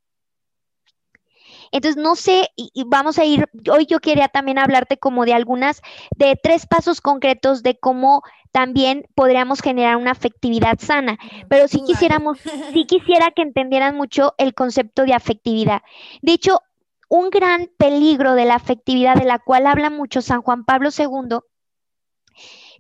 [1.70, 5.80] Entonces, no sé, y, vamos a ir, hoy yo quería también hablarte como de algunas,
[6.16, 11.18] de tres pasos concretos de cómo también podríamos generar una afectividad sana.
[11.48, 12.38] Pero sí quisiéramos,
[12.72, 15.80] sí quisiera que entendieran mucho el concepto de afectividad.
[16.20, 16.60] De hecho,
[17.08, 21.38] un gran peligro de la afectividad de la cual habla mucho San Juan Pablo II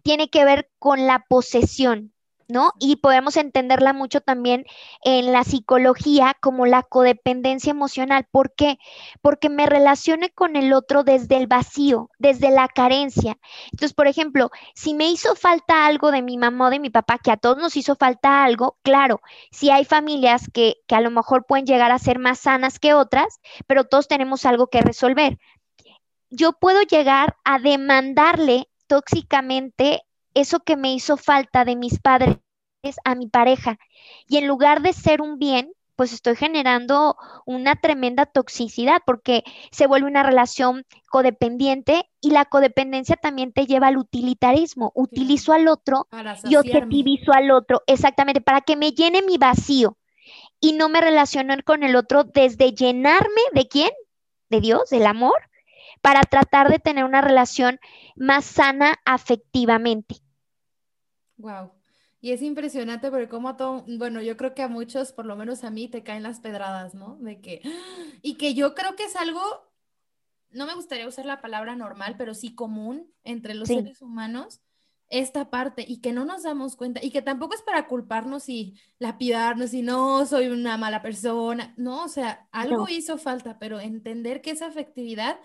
[0.02, 2.12] tiene que ver con la posesión.
[2.78, 4.64] Y podemos entenderla mucho también
[5.02, 8.26] en la psicología como la codependencia emocional.
[8.30, 8.78] ¿Por qué?
[9.20, 13.38] Porque me relacione con el otro desde el vacío, desde la carencia.
[13.66, 17.18] Entonces, por ejemplo, si me hizo falta algo de mi mamá o de mi papá,
[17.18, 21.10] que a todos nos hizo falta algo, claro, si hay familias que, que a lo
[21.10, 25.38] mejor pueden llegar a ser más sanas que otras, pero todos tenemos algo que resolver.
[26.30, 30.02] Yo puedo llegar a demandarle tóxicamente
[30.34, 32.41] eso que me hizo falta de mis padres
[33.04, 33.78] a mi pareja.
[34.28, 39.86] Y en lugar de ser un bien, pues estoy generando una tremenda toxicidad porque se
[39.86, 44.90] vuelve una relación codependiente y la codependencia también te lleva al utilitarismo.
[44.94, 46.08] Utilizo al otro
[46.44, 49.96] y objetivizo al otro, exactamente, para que me llene mi vacío
[50.60, 53.90] y no me relaciono con el otro desde llenarme de quién?
[54.48, 55.50] De Dios, del amor,
[56.00, 57.78] para tratar de tener una relación
[58.16, 60.16] más sana afectivamente.
[61.36, 61.81] Wow.
[62.24, 65.34] Y es impresionante porque como a todo, bueno, yo creo que a muchos, por lo
[65.34, 67.16] menos a mí, te caen las pedradas, ¿no?
[67.16, 67.60] De que,
[68.22, 69.42] y que yo creo que es algo,
[70.50, 74.60] no me gustaría usar la palabra normal, pero sí común entre los seres humanos,
[75.08, 78.78] esta parte, y que no nos damos cuenta, y que tampoco es para culparnos y
[79.00, 84.42] lapidarnos y no, soy una mala persona, no, o sea, algo hizo falta, pero entender
[84.42, 85.40] que esa afectividad,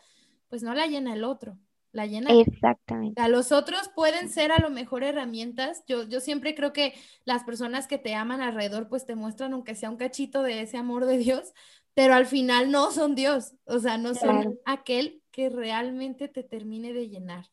[0.47, 1.57] pues no la llena el otro
[1.91, 2.31] la llena.
[2.31, 3.21] Exactamente.
[3.21, 5.83] A los otros pueden ser a lo mejor herramientas.
[5.87, 6.93] Yo, yo siempre creo que
[7.25, 10.77] las personas que te aman alrededor, pues te muestran, aunque sea un cachito de ese
[10.77, 11.53] amor de Dios,
[11.93, 16.93] pero al final no son Dios, o sea, no son aquel que realmente te termine
[16.93, 17.45] de llenar.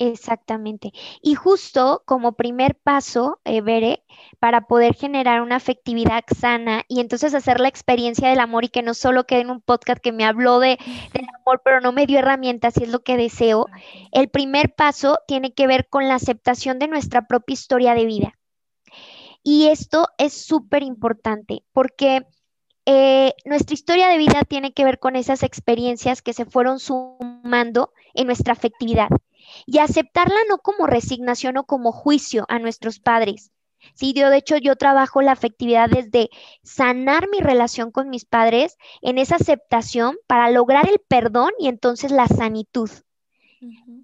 [0.00, 0.92] Exactamente.
[1.22, 4.04] Y justo como primer paso, eh, Bere,
[4.38, 8.82] para poder generar una afectividad sana y entonces hacer la experiencia del amor y que
[8.82, 10.78] no solo quede en un podcast que me habló de,
[11.12, 13.66] del amor, pero no me dio herramientas y es lo que deseo,
[14.12, 18.34] el primer paso tiene que ver con la aceptación de nuestra propia historia de vida.
[19.42, 22.24] Y esto es súper importante porque
[22.86, 27.92] eh, nuestra historia de vida tiene que ver con esas experiencias que se fueron sumando
[28.14, 29.08] en nuestra afectividad
[29.66, 33.52] y aceptarla no como resignación o como juicio a nuestros padres.
[33.94, 36.30] Sí, yo de hecho yo trabajo la afectividad desde
[36.62, 42.10] sanar mi relación con mis padres en esa aceptación para lograr el perdón y entonces
[42.10, 42.90] la sanitud.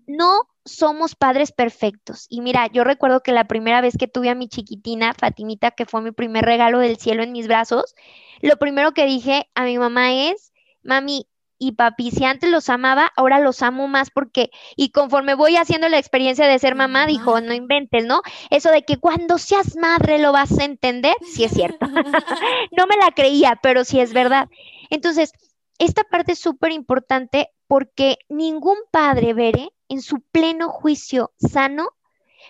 [0.06, 2.26] No somos padres perfectos.
[2.28, 5.86] Y mira, yo recuerdo que la primera vez que tuve a mi chiquitina, Fatimita, que
[5.86, 7.94] fue mi primer regalo del cielo en mis brazos,
[8.40, 10.52] lo primero que dije a mi mamá es,
[10.82, 15.56] mami, y papi, si antes los amaba, ahora los amo más porque, y conforme voy
[15.56, 18.22] haciendo la experiencia de ser mamá, dijo, no inventes, ¿no?
[18.50, 21.86] Eso de que cuando seas madre lo vas a entender, sí es cierto.
[22.76, 24.48] no me la creía, pero sí es verdad.
[24.90, 25.32] Entonces,
[25.78, 31.90] esta parte es súper importante porque ningún padre, Veré, en su pleno juicio sano,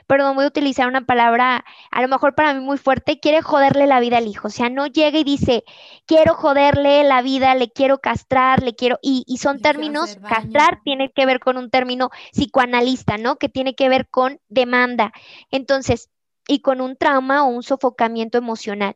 [0.07, 3.87] perdón, voy a utilizar una palabra a lo mejor para mí muy fuerte, quiere joderle
[3.87, 4.49] la vida al hijo.
[4.49, 5.65] O sea, no llega y dice,
[6.07, 11.27] quiero joderle la vida, le quiero castrar, le quiero, y, son términos, castrar tiene que
[11.27, 13.37] ver con un término psicoanalista, ¿no?
[13.37, 15.13] Que tiene que ver con demanda.
[15.51, 16.11] Entonces,
[16.47, 18.95] y con un trauma o un sofocamiento emocional.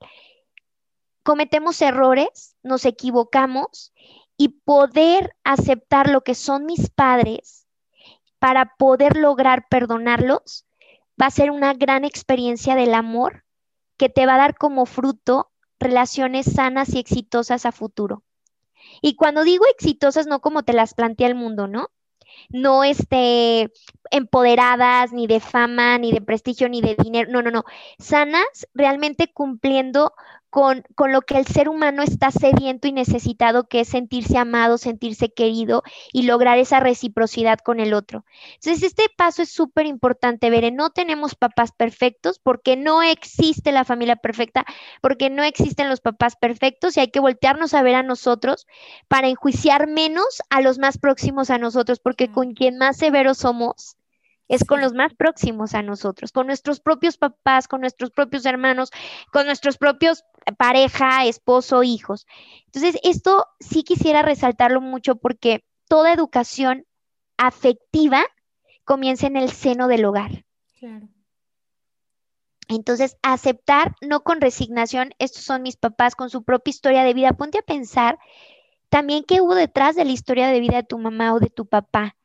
[1.23, 3.93] Cometemos errores, nos equivocamos
[4.37, 7.67] y poder aceptar lo que son mis padres
[8.39, 10.65] para poder lograr perdonarlos
[11.21, 13.45] va a ser una gran experiencia del amor
[13.97, 18.25] que te va a dar como fruto relaciones sanas y exitosas a futuro.
[19.03, 21.89] Y cuando digo exitosas, no como te las plantea el mundo, ¿no?
[22.51, 23.73] No este,
[24.11, 27.65] empoderadas, ni de fama, ni de prestigio, ni de dinero, no, no, no.
[27.99, 30.13] Sanas, realmente cumpliendo
[30.51, 35.33] con, lo que el ser humano está sediento y necesitado, que es sentirse amado, sentirse
[35.33, 35.83] querido
[36.13, 38.25] y lograr esa reciprocidad con el otro.
[38.55, 43.85] Entonces, este paso es súper importante, Veré, no tenemos papás perfectos porque no existe la
[43.85, 44.65] familia perfecta,
[45.03, 48.67] porque no existen los papás perfectos y hay que voltearnos a ver a nosotros
[49.09, 53.97] para enjuiciar menos a los más próximos a nosotros, porque con quien más severos somos,
[54.49, 58.91] es con los más próximos a nosotros, con nuestros propios papás, con nuestros propios hermanos,
[59.31, 62.27] con nuestros propios pareja, esposo, hijos.
[62.67, 66.87] Entonces, esto sí quisiera resaltarlo mucho porque toda educación
[67.37, 68.25] afectiva
[68.85, 70.45] comienza en el seno del hogar.
[70.79, 71.09] Claro.
[72.69, 77.33] Entonces, aceptar, no con resignación, estos son mis papás con su propia historia de vida.
[77.33, 78.19] Ponte a pensar
[78.91, 81.67] también qué hubo detrás de la historia de vida de tu mamá o de tu
[81.67, 82.17] papá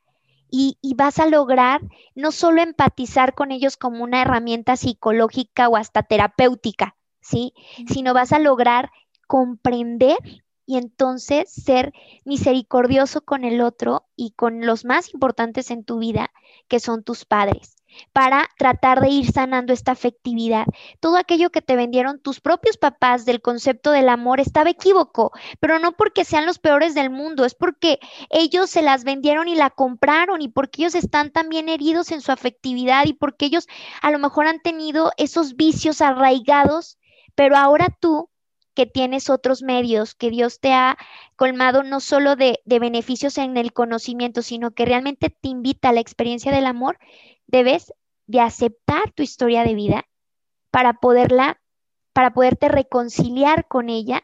[0.55, 1.81] y, vas a lograr
[2.13, 7.53] no solo empatizar con ellos como una herramienta psicológica o hasta terapéutica, ¿sí?
[7.87, 8.91] Sino vas a lograr
[9.27, 10.17] comprender
[10.65, 16.31] y entonces ser misericordioso con el otro y con los más importantes en tu vida,
[16.67, 17.75] que son tus padres
[18.11, 20.65] para tratar de ir sanando esta afectividad.
[20.99, 25.79] Todo aquello que te vendieron tus propios papás del concepto del amor estaba equívoco, pero
[25.79, 29.69] no porque sean los peores del mundo, es porque ellos se las vendieron y la
[29.69, 33.67] compraron y porque ellos están también heridos en su afectividad y porque ellos
[34.01, 36.97] a lo mejor han tenido esos vicios arraigados,
[37.35, 38.29] pero ahora tú
[38.73, 40.97] que tienes otros medios, que Dios te ha
[41.35, 45.93] colmado no solo de, de beneficios en el conocimiento, sino que realmente te invita a
[45.93, 46.97] la experiencia del amor,
[47.45, 47.93] debes
[48.25, 50.07] de aceptar tu historia de vida
[50.71, 51.61] para poderla,
[52.13, 54.23] para poderte reconciliar con ella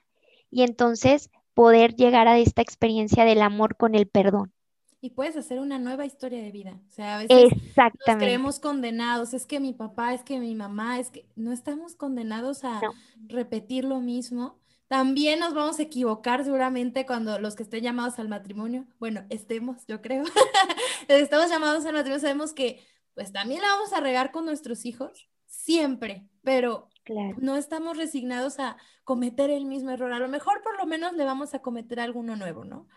[0.50, 4.54] y entonces poder llegar a esta experiencia del amor con el perdón.
[5.02, 6.80] Y puedes hacer una nueva historia de vida.
[6.88, 9.34] O sea, a veces nos creemos condenados.
[9.34, 12.82] Es que mi papá, es que mi mamá, es que no estamos condenados a
[13.28, 14.60] repetir lo mismo.
[14.90, 19.86] También nos vamos a equivocar seguramente cuando los que estén llamados al matrimonio, bueno, estemos,
[19.88, 20.24] yo creo,
[21.08, 22.84] estamos llamados al matrimonio, sabemos que
[23.14, 26.90] pues también la vamos a regar con nuestros hijos, siempre, pero
[27.38, 30.14] no estamos resignados a cometer el mismo error.
[30.14, 32.88] A lo mejor por lo menos le vamos a cometer alguno nuevo, ¿no?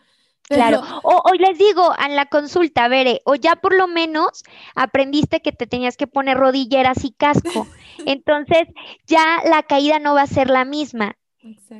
[0.48, 4.42] Claro, o, les digo en la consulta, Bere, o ya por lo menos
[4.74, 7.66] aprendiste que te tenías que poner rodilleras y casco.
[8.07, 8.68] Entonces
[9.07, 11.16] ya la caída no va a ser la misma.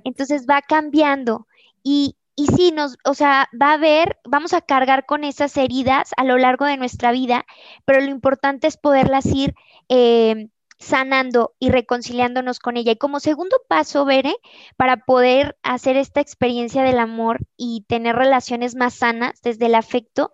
[0.05, 1.47] Entonces va cambiando.
[1.83, 6.11] Y, y sí, nos, o sea, va a haber, vamos a cargar con esas heridas
[6.17, 7.45] a lo largo de nuestra vida,
[7.85, 9.55] pero lo importante es poderlas ir
[9.89, 10.49] eh,
[10.83, 12.93] sanando y reconciliándonos con ella.
[12.93, 14.35] Y como segundo paso, Bere,
[14.77, 20.33] para poder hacer esta experiencia del amor y tener relaciones más sanas desde el afecto,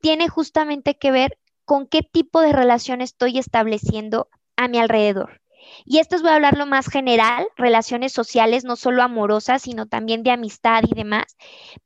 [0.00, 5.40] tiene justamente que ver con qué tipo de relación estoy estableciendo a mi alrededor.
[5.86, 9.86] Y esto os voy a hablar lo más general, relaciones sociales, no solo amorosas, sino
[9.86, 11.36] también de amistad y demás.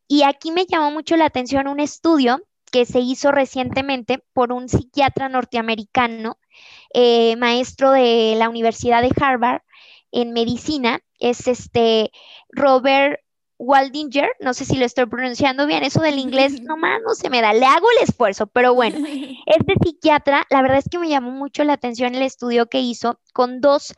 [0.09, 4.69] Y aquí me llamó mucho la atención un estudio que se hizo recientemente por un
[4.69, 6.39] psiquiatra norteamericano,
[6.95, 9.63] eh, maestro de la Universidad de Harvard
[10.13, 12.11] en medicina, es este
[12.51, 13.21] Robert
[13.59, 17.43] Waldinger, no sé si lo estoy pronunciando bien, eso del inglés nomás no se me
[17.43, 18.99] da, le hago el esfuerzo, pero bueno,
[19.47, 23.21] este psiquiatra, la verdad es que me llamó mucho la atención el estudio que hizo
[23.33, 23.95] con dos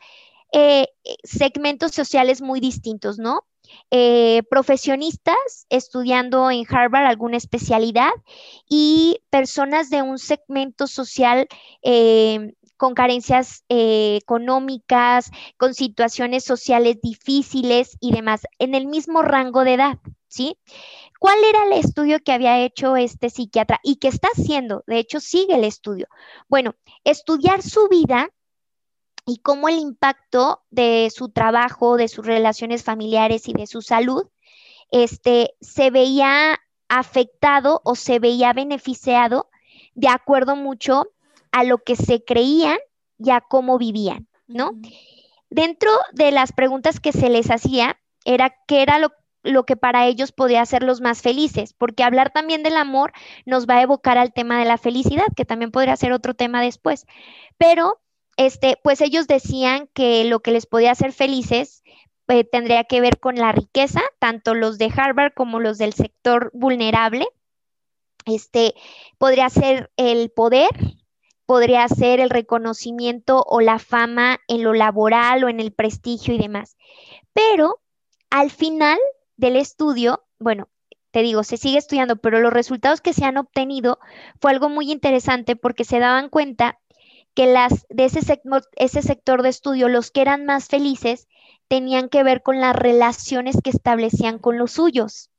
[0.51, 0.87] eh,
[1.23, 3.45] segmentos sociales muy distintos, ¿no?
[3.89, 8.11] Eh, profesionistas estudiando en Harvard alguna especialidad
[8.69, 11.47] y personas de un segmento social
[11.83, 19.63] eh, con carencias eh, económicas, con situaciones sociales difíciles y demás, en el mismo rango
[19.63, 20.57] de edad, ¿sí?
[21.19, 24.83] ¿Cuál era el estudio que había hecho este psiquiatra y que está haciendo?
[24.87, 26.07] De hecho, sigue el estudio.
[26.49, 26.73] Bueno,
[27.03, 28.31] estudiar su vida
[29.27, 34.27] y cómo el impacto de su trabajo, de sus relaciones familiares y de su salud,
[34.89, 36.59] este, se veía
[36.89, 39.51] afectado o se veía beneficiado
[39.93, 41.11] de acuerdo mucho
[41.51, 42.77] a lo que se creían
[43.17, 44.71] y a cómo vivían, ¿no?
[45.49, 49.11] Dentro de las preguntas que se les hacía era qué era lo,
[49.43, 53.11] lo que para ellos podía hacerlos más felices, porque hablar también del amor
[53.45, 56.61] nos va a evocar al tema de la felicidad, que también podría ser otro tema
[56.61, 57.05] después.
[57.57, 57.99] Pero,
[58.37, 61.83] este, pues ellos decían que lo que les podía hacer felices
[62.27, 66.49] eh, tendría que ver con la riqueza, tanto los de Harvard como los del sector
[66.53, 67.27] vulnerable.
[68.25, 68.75] Este,
[69.17, 70.69] podría ser el poder,
[71.51, 76.37] podría ser el reconocimiento o la fama en lo laboral o en el prestigio y
[76.37, 76.77] demás.
[77.33, 77.81] Pero
[78.29, 78.97] al final
[79.35, 80.69] del estudio, bueno,
[81.11, 83.99] te digo, se sigue estudiando, pero los resultados que se han obtenido
[84.39, 86.79] fue algo muy interesante porque se daban cuenta
[87.33, 88.41] que las de ese,
[88.77, 91.27] ese sector de estudio, los que eran más felices,
[91.67, 95.30] tenían que ver con las relaciones que establecían con los suyos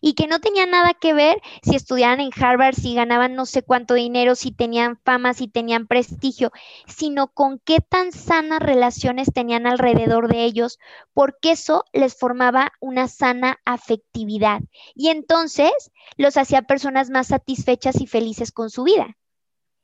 [0.00, 3.62] y que no tenía nada que ver si estudiaban en Harvard, si ganaban no sé
[3.62, 6.52] cuánto dinero, si tenían fama, si tenían prestigio,
[6.86, 10.78] sino con qué tan sanas relaciones tenían alrededor de ellos,
[11.14, 14.60] porque eso les formaba una sana afectividad
[14.94, 15.72] y entonces
[16.16, 19.16] los hacía personas más satisfechas y felices con su vida.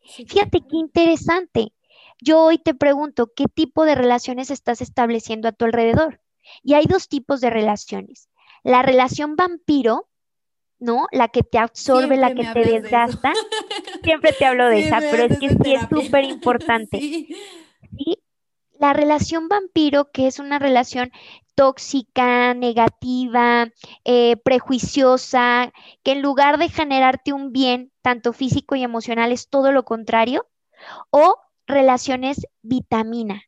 [0.01, 1.73] Fíjate qué interesante.
[2.21, 6.21] Yo hoy te pregunto, ¿qué tipo de relaciones estás estableciendo a tu alrededor?
[6.63, 8.29] Y hay dos tipos de relaciones
[8.63, 10.09] la relación vampiro,
[10.79, 11.07] ¿no?
[11.13, 13.33] La que te absorbe, la que te desgasta.
[14.03, 16.99] Siempre te hablo de esa, pero es que sí es súper importante.
[16.99, 17.29] Sí.
[18.79, 21.13] La relación vampiro, que es una relación
[21.55, 23.69] tóxica, negativa,
[24.05, 29.71] eh, prejuiciosa, que en lugar de generarte un bien, tanto físico y emocional, es todo
[29.71, 30.47] lo contrario,
[31.11, 31.37] o
[31.67, 33.43] relaciones vitamina,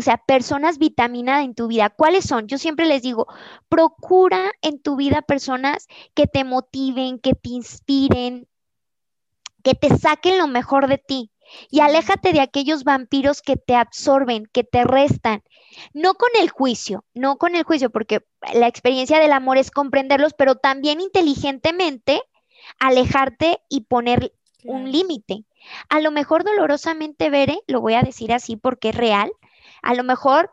[0.00, 1.90] o sea, personas vitamina en tu vida.
[1.90, 2.46] ¿Cuáles son?
[2.46, 3.26] Yo siempre les digo,
[3.68, 8.48] procura en tu vida personas que te motiven, que te inspiren,
[9.62, 11.30] que te saquen lo mejor de ti.
[11.70, 15.42] Y aléjate de aquellos vampiros que te absorben, que te restan.
[15.92, 18.24] No con el juicio, no con el juicio, porque
[18.54, 22.22] la experiencia del amor es comprenderlos, pero también inteligentemente
[22.78, 24.32] alejarte y poner
[24.64, 25.44] un límite.
[25.90, 29.30] A lo mejor dolorosamente, Veré, lo voy a decir así porque es real,
[29.82, 30.52] a lo mejor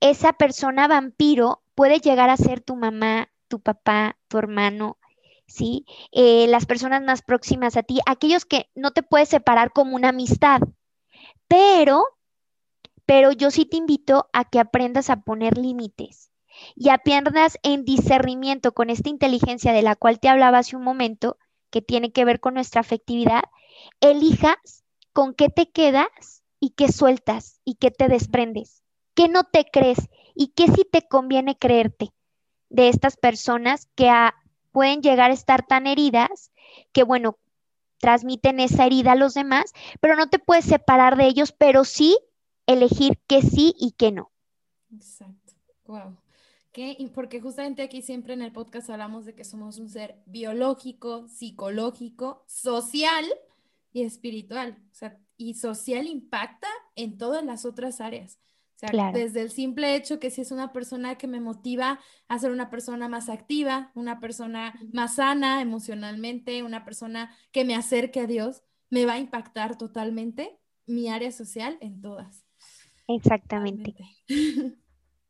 [0.00, 4.98] esa persona vampiro puede llegar a ser tu mamá, tu papá, tu hermano,
[5.46, 5.86] ¿sí?
[6.10, 10.08] Eh, las personas más próximas a ti, aquellos que no te puedes separar como una
[10.08, 10.60] amistad,
[11.48, 12.04] pero,
[13.06, 16.32] pero yo sí te invito a que aprendas a poner límites
[16.74, 21.38] y aprendas en discernimiento con esta inteligencia de la cual te hablaba hace un momento,
[21.70, 23.42] que tiene que ver con nuestra afectividad,
[24.00, 28.84] elijas con qué te quedas y qué sueltas y qué te desprendes,
[29.16, 29.98] qué no te crees
[30.32, 32.12] y qué sí te conviene creerte
[32.70, 34.08] de estas personas que
[34.70, 36.52] pueden llegar a estar tan heridas
[36.92, 37.36] que, bueno,
[37.98, 42.16] transmiten esa herida a los demás, pero no te puedes separar de ellos, pero sí
[42.66, 44.30] elegir qué sí y qué no.
[44.94, 45.54] Exacto.
[45.86, 46.16] Wow.
[47.12, 52.44] Porque justamente aquí siempre en el podcast hablamos de que somos un ser biológico, psicológico,
[52.46, 53.26] social
[53.92, 54.78] y espiritual.
[54.92, 55.18] O sea,
[55.48, 58.38] y social impacta en todas las otras áreas.
[58.76, 62.38] O sea, desde el simple hecho que si es una persona que me motiva a
[62.38, 68.20] ser una persona más activa, una persona más sana emocionalmente, una persona que me acerque
[68.20, 72.44] a Dios, me va a impactar totalmente mi área social en todas.
[73.06, 73.94] Exactamente.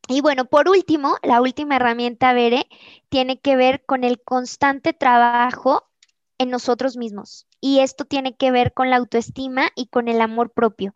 [0.09, 2.67] Y bueno, por último, la última herramienta, Bere,
[3.09, 5.89] tiene que ver con el constante trabajo
[6.43, 10.51] en nosotros mismos y esto tiene que ver con la autoestima y con el amor
[10.51, 10.95] propio.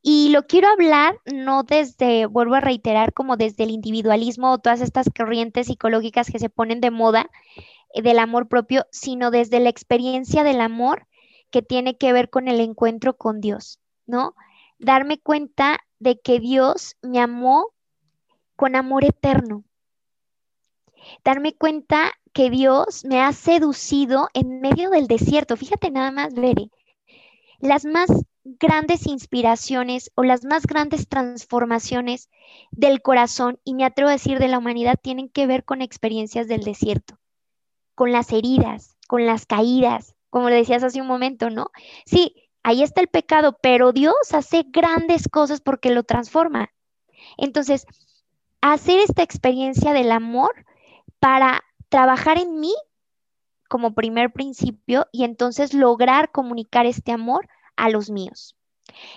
[0.00, 4.80] Y lo quiero hablar no desde, vuelvo a reiterar, como desde el individualismo o todas
[4.80, 7.30] estas corrientes psicológicas que se ponen de moda
[7.92, 11.06] eh, del amor propio, sino desde la experiencia del amor
[11.50, 14.34] que tiene que ver con el encuentro con Dios, ¿no?
[14.78, 17.72] Darme cuenta de que Dios me amó
[18.56, 19.64] con amor eterno.
[21.24, 25.56] Darme cuenta que Dios me ha seducido en medio del desierto.
[25.56, 26.70] Fíjate nada más, Bere.
[27.60, 28.10] Las más
[28.44, 32.28] grandes inspiraciones o las más grandes transformaciones
[32.70, 36.46] del corazón, y me atrevo a decir de la humanidad, tienen que ver con experiencias
[36.46, 37.18] del desierto,
[37.94, 41.70] con las heridas, con las caídas, como le decías hace un momento, ¿no?
[42.04, 46.70] Sí, ahí está el pecado, pero Dios hace grandes cosas porque lo transforma.
[47.38, 47.86] Entonces,
[48.60, 50.66] hacer esta experiencia del amor
[51.18, 52.74] para trabajar en mí
[53.68, 58.56] como primer principio y entonces lograr comunicar este amor a los míos.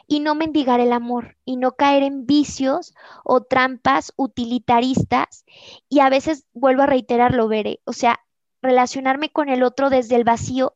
[0.08, 2.94] Y no mendigar el amor y no caer en vicios
[3.24, 5.46] o trampas utilitaristas.
[5.90, 8.20] Y a veces vuelvo a reiterarlo, veré, o sea,
[8.62, 10.74] relacionarme con el otro desde el vacío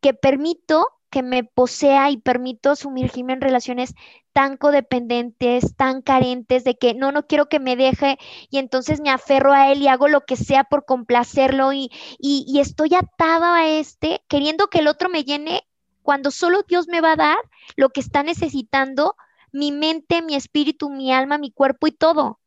[0.00, 3.94] que permito que me posea y permito sumergirme en relaciones
[4.32, 8.18] tan codependientes, tan carentes, de que no, no quiero que me deje
[8.50, 12.46] y entonces me aferro a él y hago lo que sea por complacerlo y, y,
[12.48, 15.62] y estoy atada a este, queriendo que el otro me llene
[16.02, 17.38] cuando solo Dios me va a dar
[17.76, 19.14] lo que está necesitando
[19.52, 22.40] mi mente, mi espíritu, mi alma, mi cuerpo y todo.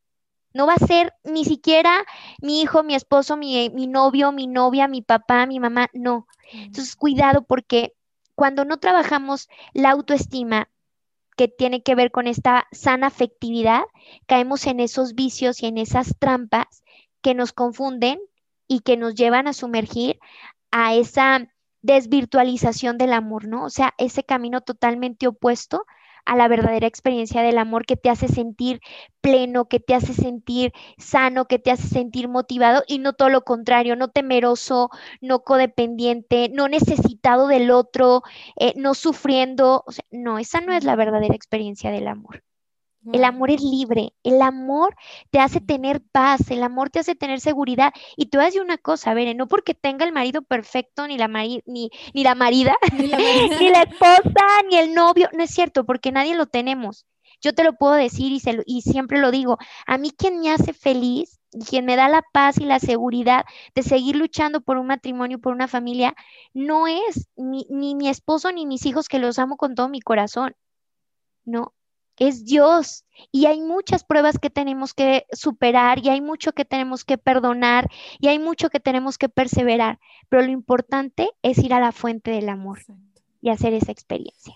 [0.54, 2.04] No va a ser ni siquiera
[2.42, 6.28] mi hijo, mi esposo, mi, mi novio, mi novia, mi papá, mi mamá, no.
[6.52, 7.94] Entonces, cuidado porque
[8.36, 10.70] cuando no trabajamos la autoestima,
[11.36, 13.84] que tiene que ver con esta sana afectividad,
[14.26, 16.84] caemos en esos vicios y en esas trampas
[17.22, 18.20] que nos confunden
[18.68, 20.20] y que nos llevan a sumergir
[20.72, 21.48] a esa
[21.82, 23.66] desvirtualización del amor, ¿no?
[23.66, 25.86] O sea, ese camino totalmente opuesto
[26.26, 28.82] a la verdadera experiencia del amor que te hace sentir
[29.22, 33.42] pleno, que te hace sentir sano, que te hace sentir motivado y no todo lo
[33.44, 34.90] contrario, no temeroso,
[35.22, 38.24] no codependiente, no necesitado del otro,
[38.58, 39.84] eh, no sufriendo.
[39.88, 42.44] O sea, no, esa no es la verdadera experiencia del amor.
[43.14, 44.96] El amor es libre, el amor
[45.30, 47.94] te hace tener paz, el amor te hace tener seguridad.
[48.18, 51.28] Y a decir una cosa, a ver, no porque tenga el marido perfecto, ni la,
[51.28, 53.18] ni, ni la marida, ni la,
[53.60, 57.06] ni la esposa, ni el novio, no es cierto, porque nadie lo tenemos.
[57.42, 60.52] Yo te lo puedo decir y, se y siempre lo digo, a mí quien me
[60.52, 63.46] hace feliz y quien me da la paz y la seguridad
[63.76, 66.16] de seguir luchando por un matrimonio, por una familia,
[66.54, 70.02] no es ni, ni mi esposo ni mis hijos que los amo con todo mi
[70.02, 70.56] corazón.
[71.46, 71.75] No,
[72.18, 77.04] es Dios y hay muchas pruebas que tenemos que superar y hay mucho que tenemos
[77.04, 77.90] que perdonar
[78.20, 80.00] y hay mucho que tenemos que perseverar,
[80.30, 82.80] pero lo importante es ir a la fuente del amor
[83.42, 84.56] y hacer esa experiencia.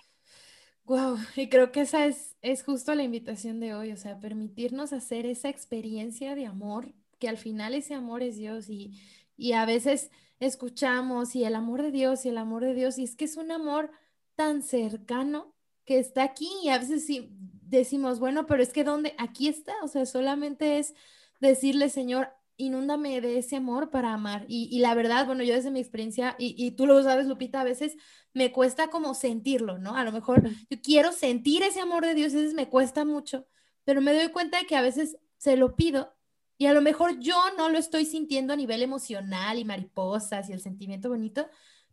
[0.84, 4.92] Wow, y creo que esa es, es justo la invitación de hoy, o sea, permitirnos
[4.92, 8.98] hacer esa experiencia de amor, que al final ese amor es Dios y,
[9.36, 13.04] y a veces escuchamos y el amor de Dios y el amor de Dios, y
[13.04, 13.92] es que es un amor
[14.34, 15.54] tan cercano
[15.90, 19.12] que está aquí y a veces sí decimos, bueno, pero es que ¿dónde?
[19.18, 20.94] Aquí está, o sea, solamente es
[21.40, 24.44] decirle, Señor, inúndame de ese amor para amar.
[24.46, 27.64] Y, la verdad, bueno, yo desde mi experiencia, y, y, tú lo sabes, Lupita, a
[27.64, 27.96] veces
[28.34, 29.96] me cuesta como sentirlo, ¿no?
[29.96, 33.48] A lo mejor yo quiero sentir ese amor de Dios, a veces me cuesta mucho,
[33.82, 36.14] pero me doy cuenta de que a veces se lo pido
[36.56, 40.52] y a lo mejor yo no lo estoy sintiendo a nivel emocional y mariposas y
[40.52, 41.48] el sentimiento bonito,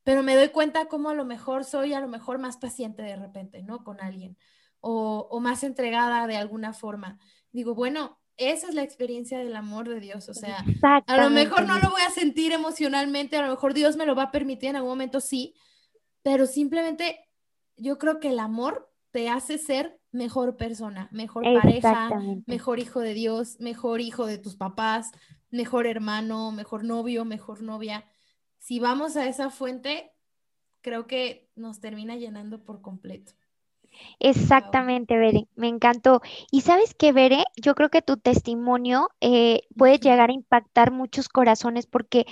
[0.07, 3.17] pero me doy cuenta como a lo mejor soy a lo mejor más paciente de
[3.17, 3.83] repente, ¿no?
[3.83, 4.37] Con alguien
[4.79, 7.19] o, más entregada de alguna forma.
[7.51, 10.29] Digo, bueno, esa es la experiencia del amor de Dios.
[10.29, 10.63] O sea,
[11.07, 14.15] a lo mejor no lo voy a sentir emocionalmente, a lo mejor Dios me lo
[14.15, 15.55] va a permitir en algún momento, sí,
[16.21, 17.19] pero simplemente
[17.75, 22.11] yo creo que el amor te hace ser mejor persona, mejor pareja,
[22.45, 25.11] mejor hijo de Dios, mejor hijo de tus papás,
[25.49, 28.05] mejor hermano, mejor novio, mejor novia
[28.59, 30.11] si vamos a esa fuente,
[30.81, 33.33] creo que nos termina llenando por completo.
[34.19, 36.21] Exactamente, Bere, me encantó.
[36.51, 41.29] Y sabes qué, Bere, yo creo que tu testimonio eh, puede llegar a impactar muchos
[41.29, 42.25] corazones porque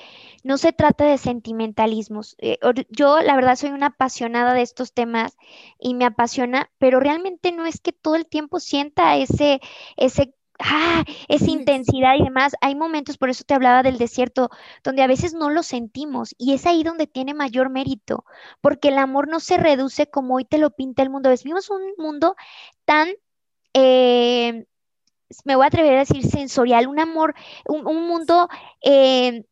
[0.43, 2.36] no se trata de sentimentalismos.
[2.39, 2.59] Eh,
[2.89, 5.38] yo, la verdad, soy una apasionada de estos temas
[5.80, 9.59] y me apasiona, pero realmente no es que todo el tiempo sienta ese,
[9.97, 12.53] ese ah, esa intensidad y demás.
[12.62, 14.49] Hay momentos, por eso te hablaba del desierto,
[14.84, 18.26] donde a veces no lo sentimos y es ahí donde tiene mayor mérito,
[18.62, 21.30] porque el amor no se reduce como hoy te lo pinta el mundo.
[21.30, 22.36] Vivimos un mundo
[22.86, 23.10] tan...
[23.74, 24.66] Eh,
[25.43, 27.34] me voy a atrever a decir sensorial, un amor,
[27.66, 28.47] un, mundo
[28.82, 29.43] eh,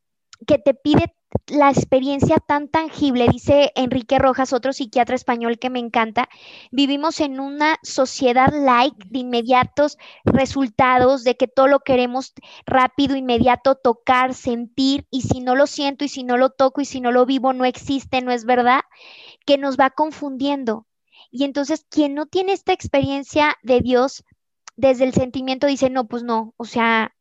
[0.46, 1.14] que te pide
[1.48, 6.30] la experiencia tan tangible, dice Enrique Rojas, otro psiquiatra español que me encanta,
[6.72, 12.34] vivimos en una sociedad like de inmediatos resultados, de que todo lo queremos
[12.66, 16.86] rápido, inmediato, tocar, sentir, y si no lo siento, y si no lo toco, y
[16.86, 18.82] si no lo vivo, no existe, no es verdad,
[19.46, 20.86] que nos va confundiendo.
[21.32, 24.24] Y entonces, quien no tiene esta experiencia de Dios
[24.76, 27.16] desde el sentimiento dice, no, pues no, o sea,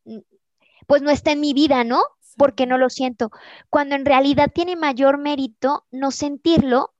[0.87, 2.01] pues no está en mi vida, ¿no?
[2.37, 3.31] Porque no lo siento,
[3.69, 6.93] cuando en realidad tiene mayor mérito no sentirlo,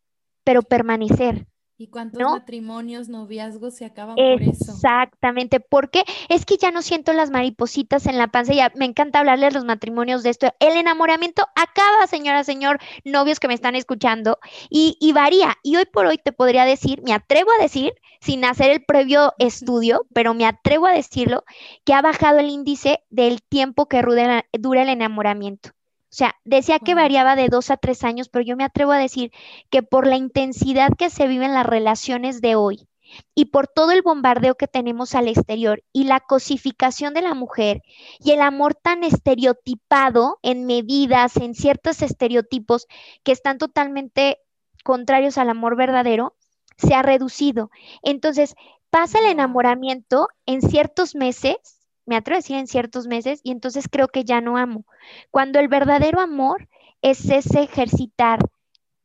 [0.44, 1.48] pero permanecer.
[1.76, 4.72] ¿Y cuántos matrimonios, noviazgos se acaban por eso?
[4.72, 9.20] Exactamente, porque es que ya no siento las maripositas en la panza, ya me encanta
[9.20, 10.54] hablarles de los matrimonios de esto.
[10.60, 14.38] El enamoramiento acaba, señora, señor, novios que me están escuchando,
[14.70, 15.58] y, y varía.
[15.64, 17.94] Y hoy por hoy te podría decir, me atrevo a decir,
[18.24, 21.44] sin hacer el previo estudio, pero me atrevo a decirlo,
[21.84, 25.70] que ha bajado el índice del tiempo que dura el enamoramiento.
[25.70, 28.98] O sea, decía que variaba de dos a tres años, pero yo me atrevo a
[28.98, 29.34] decir
[29.70, 32.88] que por la intensidad que se vive en las relaciones de hoy
[33.36, 37.82] y por todo el bombardeo que tenemos al exterior y la cosificación de la mujer
[38.20, 42.88] y el amor tan estereotipado en medidas, en ciertos estereotipos
[43.24, 44.38] que están totalmente
[44.86, 46.36] contrarios al amor verdadero,
[46.78, 47.72] se ha reducido.
[48.02, 48.56] Entonces,
[48.90, 51.58] pasa el enamoramiento en ciertos meses,
[52.06, 54.86] me atrevo a decir en ciertos meses, y entonces creo que ya no amo.
[55.32, 56.68] Cuando el verdadero amor
[57.02, 58.40] es ese ejercitar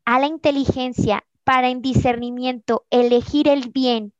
[0.04, 4.12] a la inteligencia para en discernimiento elegir el bien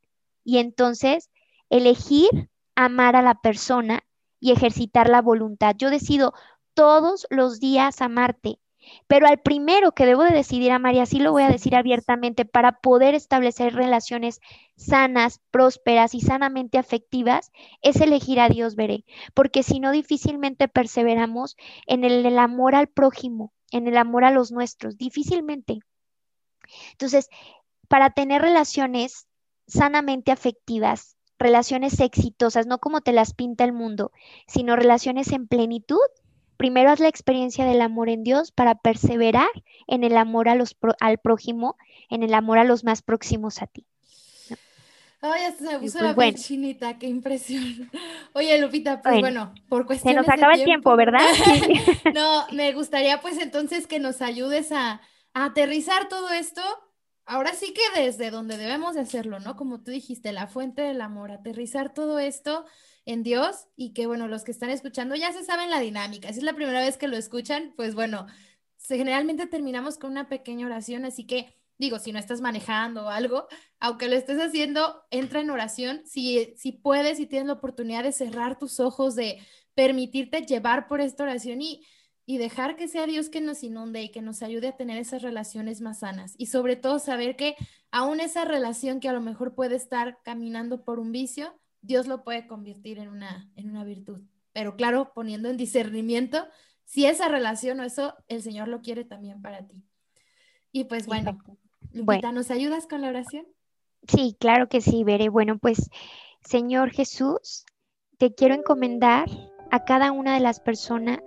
[0.44, 1.30] y entonces
[1.70, 4.04] elegir amar a la persona
[4.40, 5.74] y ejercitar la voluntad.
[5.76, 6.32] Yo decido
[6.74, 8.58] todos los días amarte,
[9.06, 12.44] pero al primero que debo de decidir amar, y así lo voy a decir abiertamente,
[12.44, 14.40] para poder establecer relaciones
[14.76, 17.50] sanas, prósperas y sanamente afectivas,
[17.82, 22.88] es elegir a Dios, veré, porque si no difícilmente perseveramos en el, el amor al
[22.88, 25.80] prójimo, en el amor a los nuestros, difícilmente.
[26.92, 27.28] Entonces,
[27.88, 29.26] para tener relaciones
[29.66, 34.12] sanamente afectivas, relaciones exitosas, no como te las pinta el mundo,
[34.46, 35.98] sino relaciones en plenitud,
[36.58, 39.48] primero haz la experiencia del amor en Dios para perseverar
[39.86, 41.78] en el amor a los al prójimo,
[42.10, 43.86] en el amor a los más próximos a ti.
[45.20, 47.90] Ay, hasta se me puso la pues, chinita, qué impresión.
[48.34, 51.26] Oye, Lupita, pues bueno, por cuestiones Se nos acaba el tiempo, ¿verdad?
[52.14, 55.00] no, me gustaría pues entonces que nos ayudes a,
[55.32, 56.62] a aterrizar todo esto
[57.28, 59.54] ahora sí que desde donde debemos de hacerlo, ¿no?
[59.54, 62.64] Como tú dijiste, la fuente del amor, aterrizar todo esto
[63.08, 66.32] en Dios y que, bueno, los que están escuchando ya se saben la dinámica.
[66.32, 68.26] Si es la primera vez que lo escuchan, pues bueno,
[68.86, 73.48] generalmente terminamos con una pequeña oración, así que digo, si no estás manejando o algo,
[73.80, 76.02] aunque lo estés haciendo, entra en oración.
[76.04, 79.38] Si, si puedes y tienes la oportunidad de cerrar tus ojos, de
[79.74, 81.82] permitirte llevar por esta oración y
[82.30, 85.22] y dejar que sea Dios que nos inunde y que nos ayude a tener esas
[85.22, 86.34] relaciones más sanas.
[86.36, 87.56] Y sobre todo saber que
[87.90, 92.24] aún esa relación que a lo mejor puede estar caminando por un vicio, Dios lo
[92.24, 94.20] puede convertir en una, en una virtud.
[94.52, 96.46] Pero claro, poniendo en discernimiento
[96.84, 99.84] si esa relación o eso el Señor lo quiere también para ti.
[100.72, 101.38] Y pues bueno,
[101.92, 103.46] Lupita, ¿nos ayudas con la oración?
[104.06, 105.28] Sí, claro que sí, Veré.
[105.28, 105.90] Bueno, pues
[106.42, 107.64] Señor Jesús,
[108.16, 109.28] te quiero encomendar
[109.70, 111.20] a cada una de las personas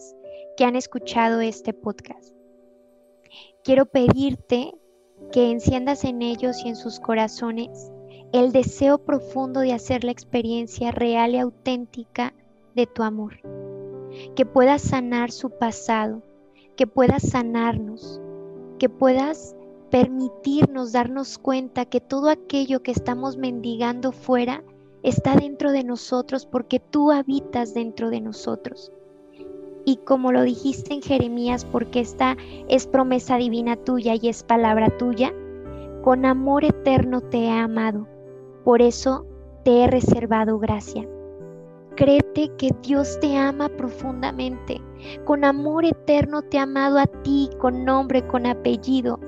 [0.57, 2.33] que han escuchado este podcast.
[3.63, 4.73] Quiero pedirte
[5.31, 7.91] que enciendas en ellos y en sus corazones
[8.33, 12.33] el deseo profundo de hacer la experiencia real y auténtica
[12.75, 13.39] de tu amor.
[14.35, 16.21] Que puedas sanar su pasado,
[16.75, 18.21] que puedas sanarnos,
[18.79, 19.55] que puedas
[19.89, 24.63] permitirnos darnos cuenta que todo aquello que estamos mendigando fuera
[25.03, 28.91] está dentro de nosotros porque tú habitas dentro de nosotros
[29.85, 34.95] y como lo dijiste en Jeremías, porque esta es promesa divina tuya y es palabra
[34.97, 35.33] tuya,
[36.03, 38.07] con amor eterno te he amado,
[38.63, 39.25] por eso
[39.63, 41.07] te he reservado gracia.
[41.95, 44.81] Créete que Dios te ama profundamente,
[45.25, 49.19] con amor eterno te ha amado a ti, con nombre, con apellido.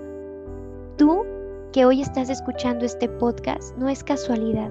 [0.97, 1.23] Tú
[1.71, 4.69] que hoy estás escuchando este podcast no es casualidad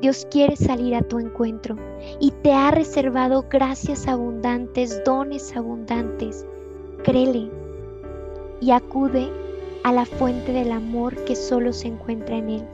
[0.00, 1.76] Dios quiere salir a tu encuentro
[2.20, 6.44] y te ha reservado gracias abundantes, dones abundantes.
[7.02, 7.50] Créele
[8.60, 9.30] y acude
[9.84, 12.68] a la fuente del amor que solo se encuentra en Él.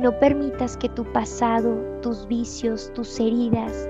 [0.00, 3.86] No permitas que tu pasado, tus vicios, tus heridas,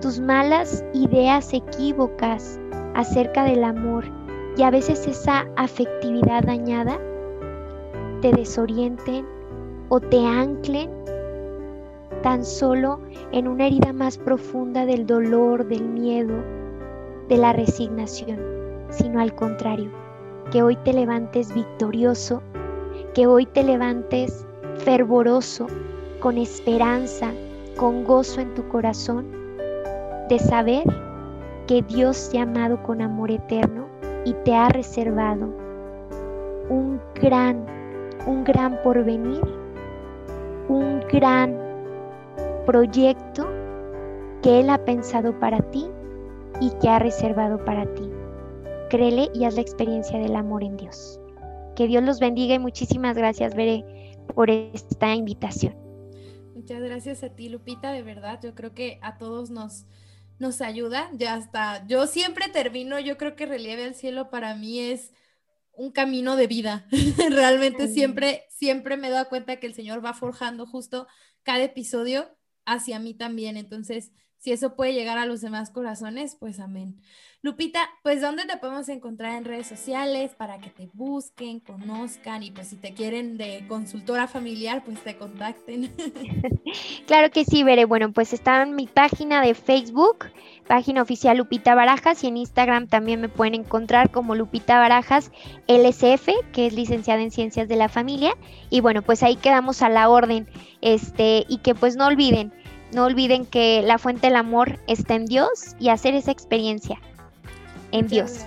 [0.00, 2.58] tus malas ideas equívocas
[2.94, 4.06] acerca del amor
[4.56, 6.98] y a veces esa afectividad dañada
[8.22, 9.26] te desorienten
[9.90, 10.90] o te anclen
[12.22, 12.98] tan solo
[13.32, 16.42] en una herida más profunda del dolor, del miedo,
[17.28, 18.40] de la resignación,
[18.88, 19.90] sino al contrario,
[20.50, 22.42] que hoy te levantes victorioso,
[23.12, 24.47] que hoy te levantes
[24.84, 25.66] fervoroso,
[26.20, 27.30] con esperanza,
[27.76, 29.26] con gozo en tu corazón,
[30.28, 30.84] de saber
[31.66, 33.86] que Dios te ha amado con amor eterno
[34.24, 35.48] y te ha reservado
[36.68, 37.64] un gran,
[38.26, 39.42] un gran porvenir,
[40.68, 41.56] un gran
[42.66, 43.46] proyecto
[44.42, 45.86] que Él ha pensado para ti
[46.60, 48.10] y que ha reservado para ti.
[48.90, 51.20] Créele y haz la experiencia del amor en Dios.
[51.76, 53.84] Que Dios los bendiga y muchísimas gracias, Veré,
[54.34, 55.74] por esta invitación.
[56.54, 58.40] Muchas gracias a ti, Lupita, de verdad.
[58.42, 59.86] Yo creo que a todos nos,
[60.38, 61.10] nos ayuda.
[61.14, 65.12] Ya hasta, yo siempre termino, yo creo que Relieve al Cielo para mí es
[65.72, 66.86] un camino de vida.
[67.30, 71.06] Realmente siempre, siempre me doy cuenta que el Señor va forjando justo
[71.42, 72.28] cada episodio
[72.66, 73.56] hacia mí también.
[73.56, 77.00] Entonces, si eso puede llegar a los demás corazones, pues amén.
[77.40, 82.50] Lupita, pues ¿dónde te podemos encontrar en redes sociales para que te busquen, conozcan y
[82.50, 85.94] pues si te quieren de consultora familiar, pues te contacten?
[87.06, 87.84] claro que sí, Veré.
[87.84, 90.26] Bueno, pues está en mi página de Facebook,
[90.66, 95.30] página oficial Lupita Barajas y en Instagram también me pueden encontrar como Lupita Barajas
[95.68, 98.36] LSF, que es licenciada en Ciencias de la Familia.
[98.68, 100.48] Y bueno, pues ahí quedamos a la orden.
[100.80, 102.52] Este, y que pues no olviden,
[102.92, 107.00] no olviden que la fuente del amor está en Dios y hacer esa experiencia
[107.92, 108.44] en Dios.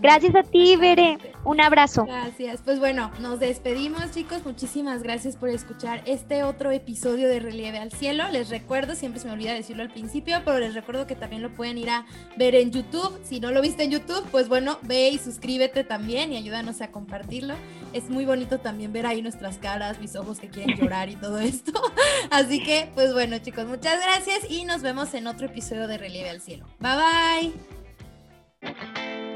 [0.00, 1.18] Gracias a ti, Bere.
[1.46, 2.06] Un abrazo.
[2.06, 2.60] Gracias.
[2.64, 4.44] Pues bueno, nos despedimos, chicos.
[4.44, 8.24] Muchísimas gracias por escuchar este otro episodio de Relieve al Cielo.
[8.32, 11.54] Les recuerdo, siempre se me olvida decirlo al principio, pero les recuerdo que también lo
[11.54, 12.04] pueden ir a
[12.36, 13.16] ver en YouTube.
[13.22, 16.90] Si no lo viste en YouTube, pues bueno, ve y suscríbete también y ayúdanos a
[16.90, 17.54] compartirlo.
[17.92, 21.38] Es muy bonito también ver ahí nuestras caras, mis ojos que quieren llorar y todo
[21.38, 21.70] esto.
[22.30, 26.30] Así que, pues bueno, chicos, muchas gracias y nos vemos en otro episodio de Relieve
[26.30, 26.66] al Cielo.
[26.80, 27.52] Bye
[28.64, 29.35] bye.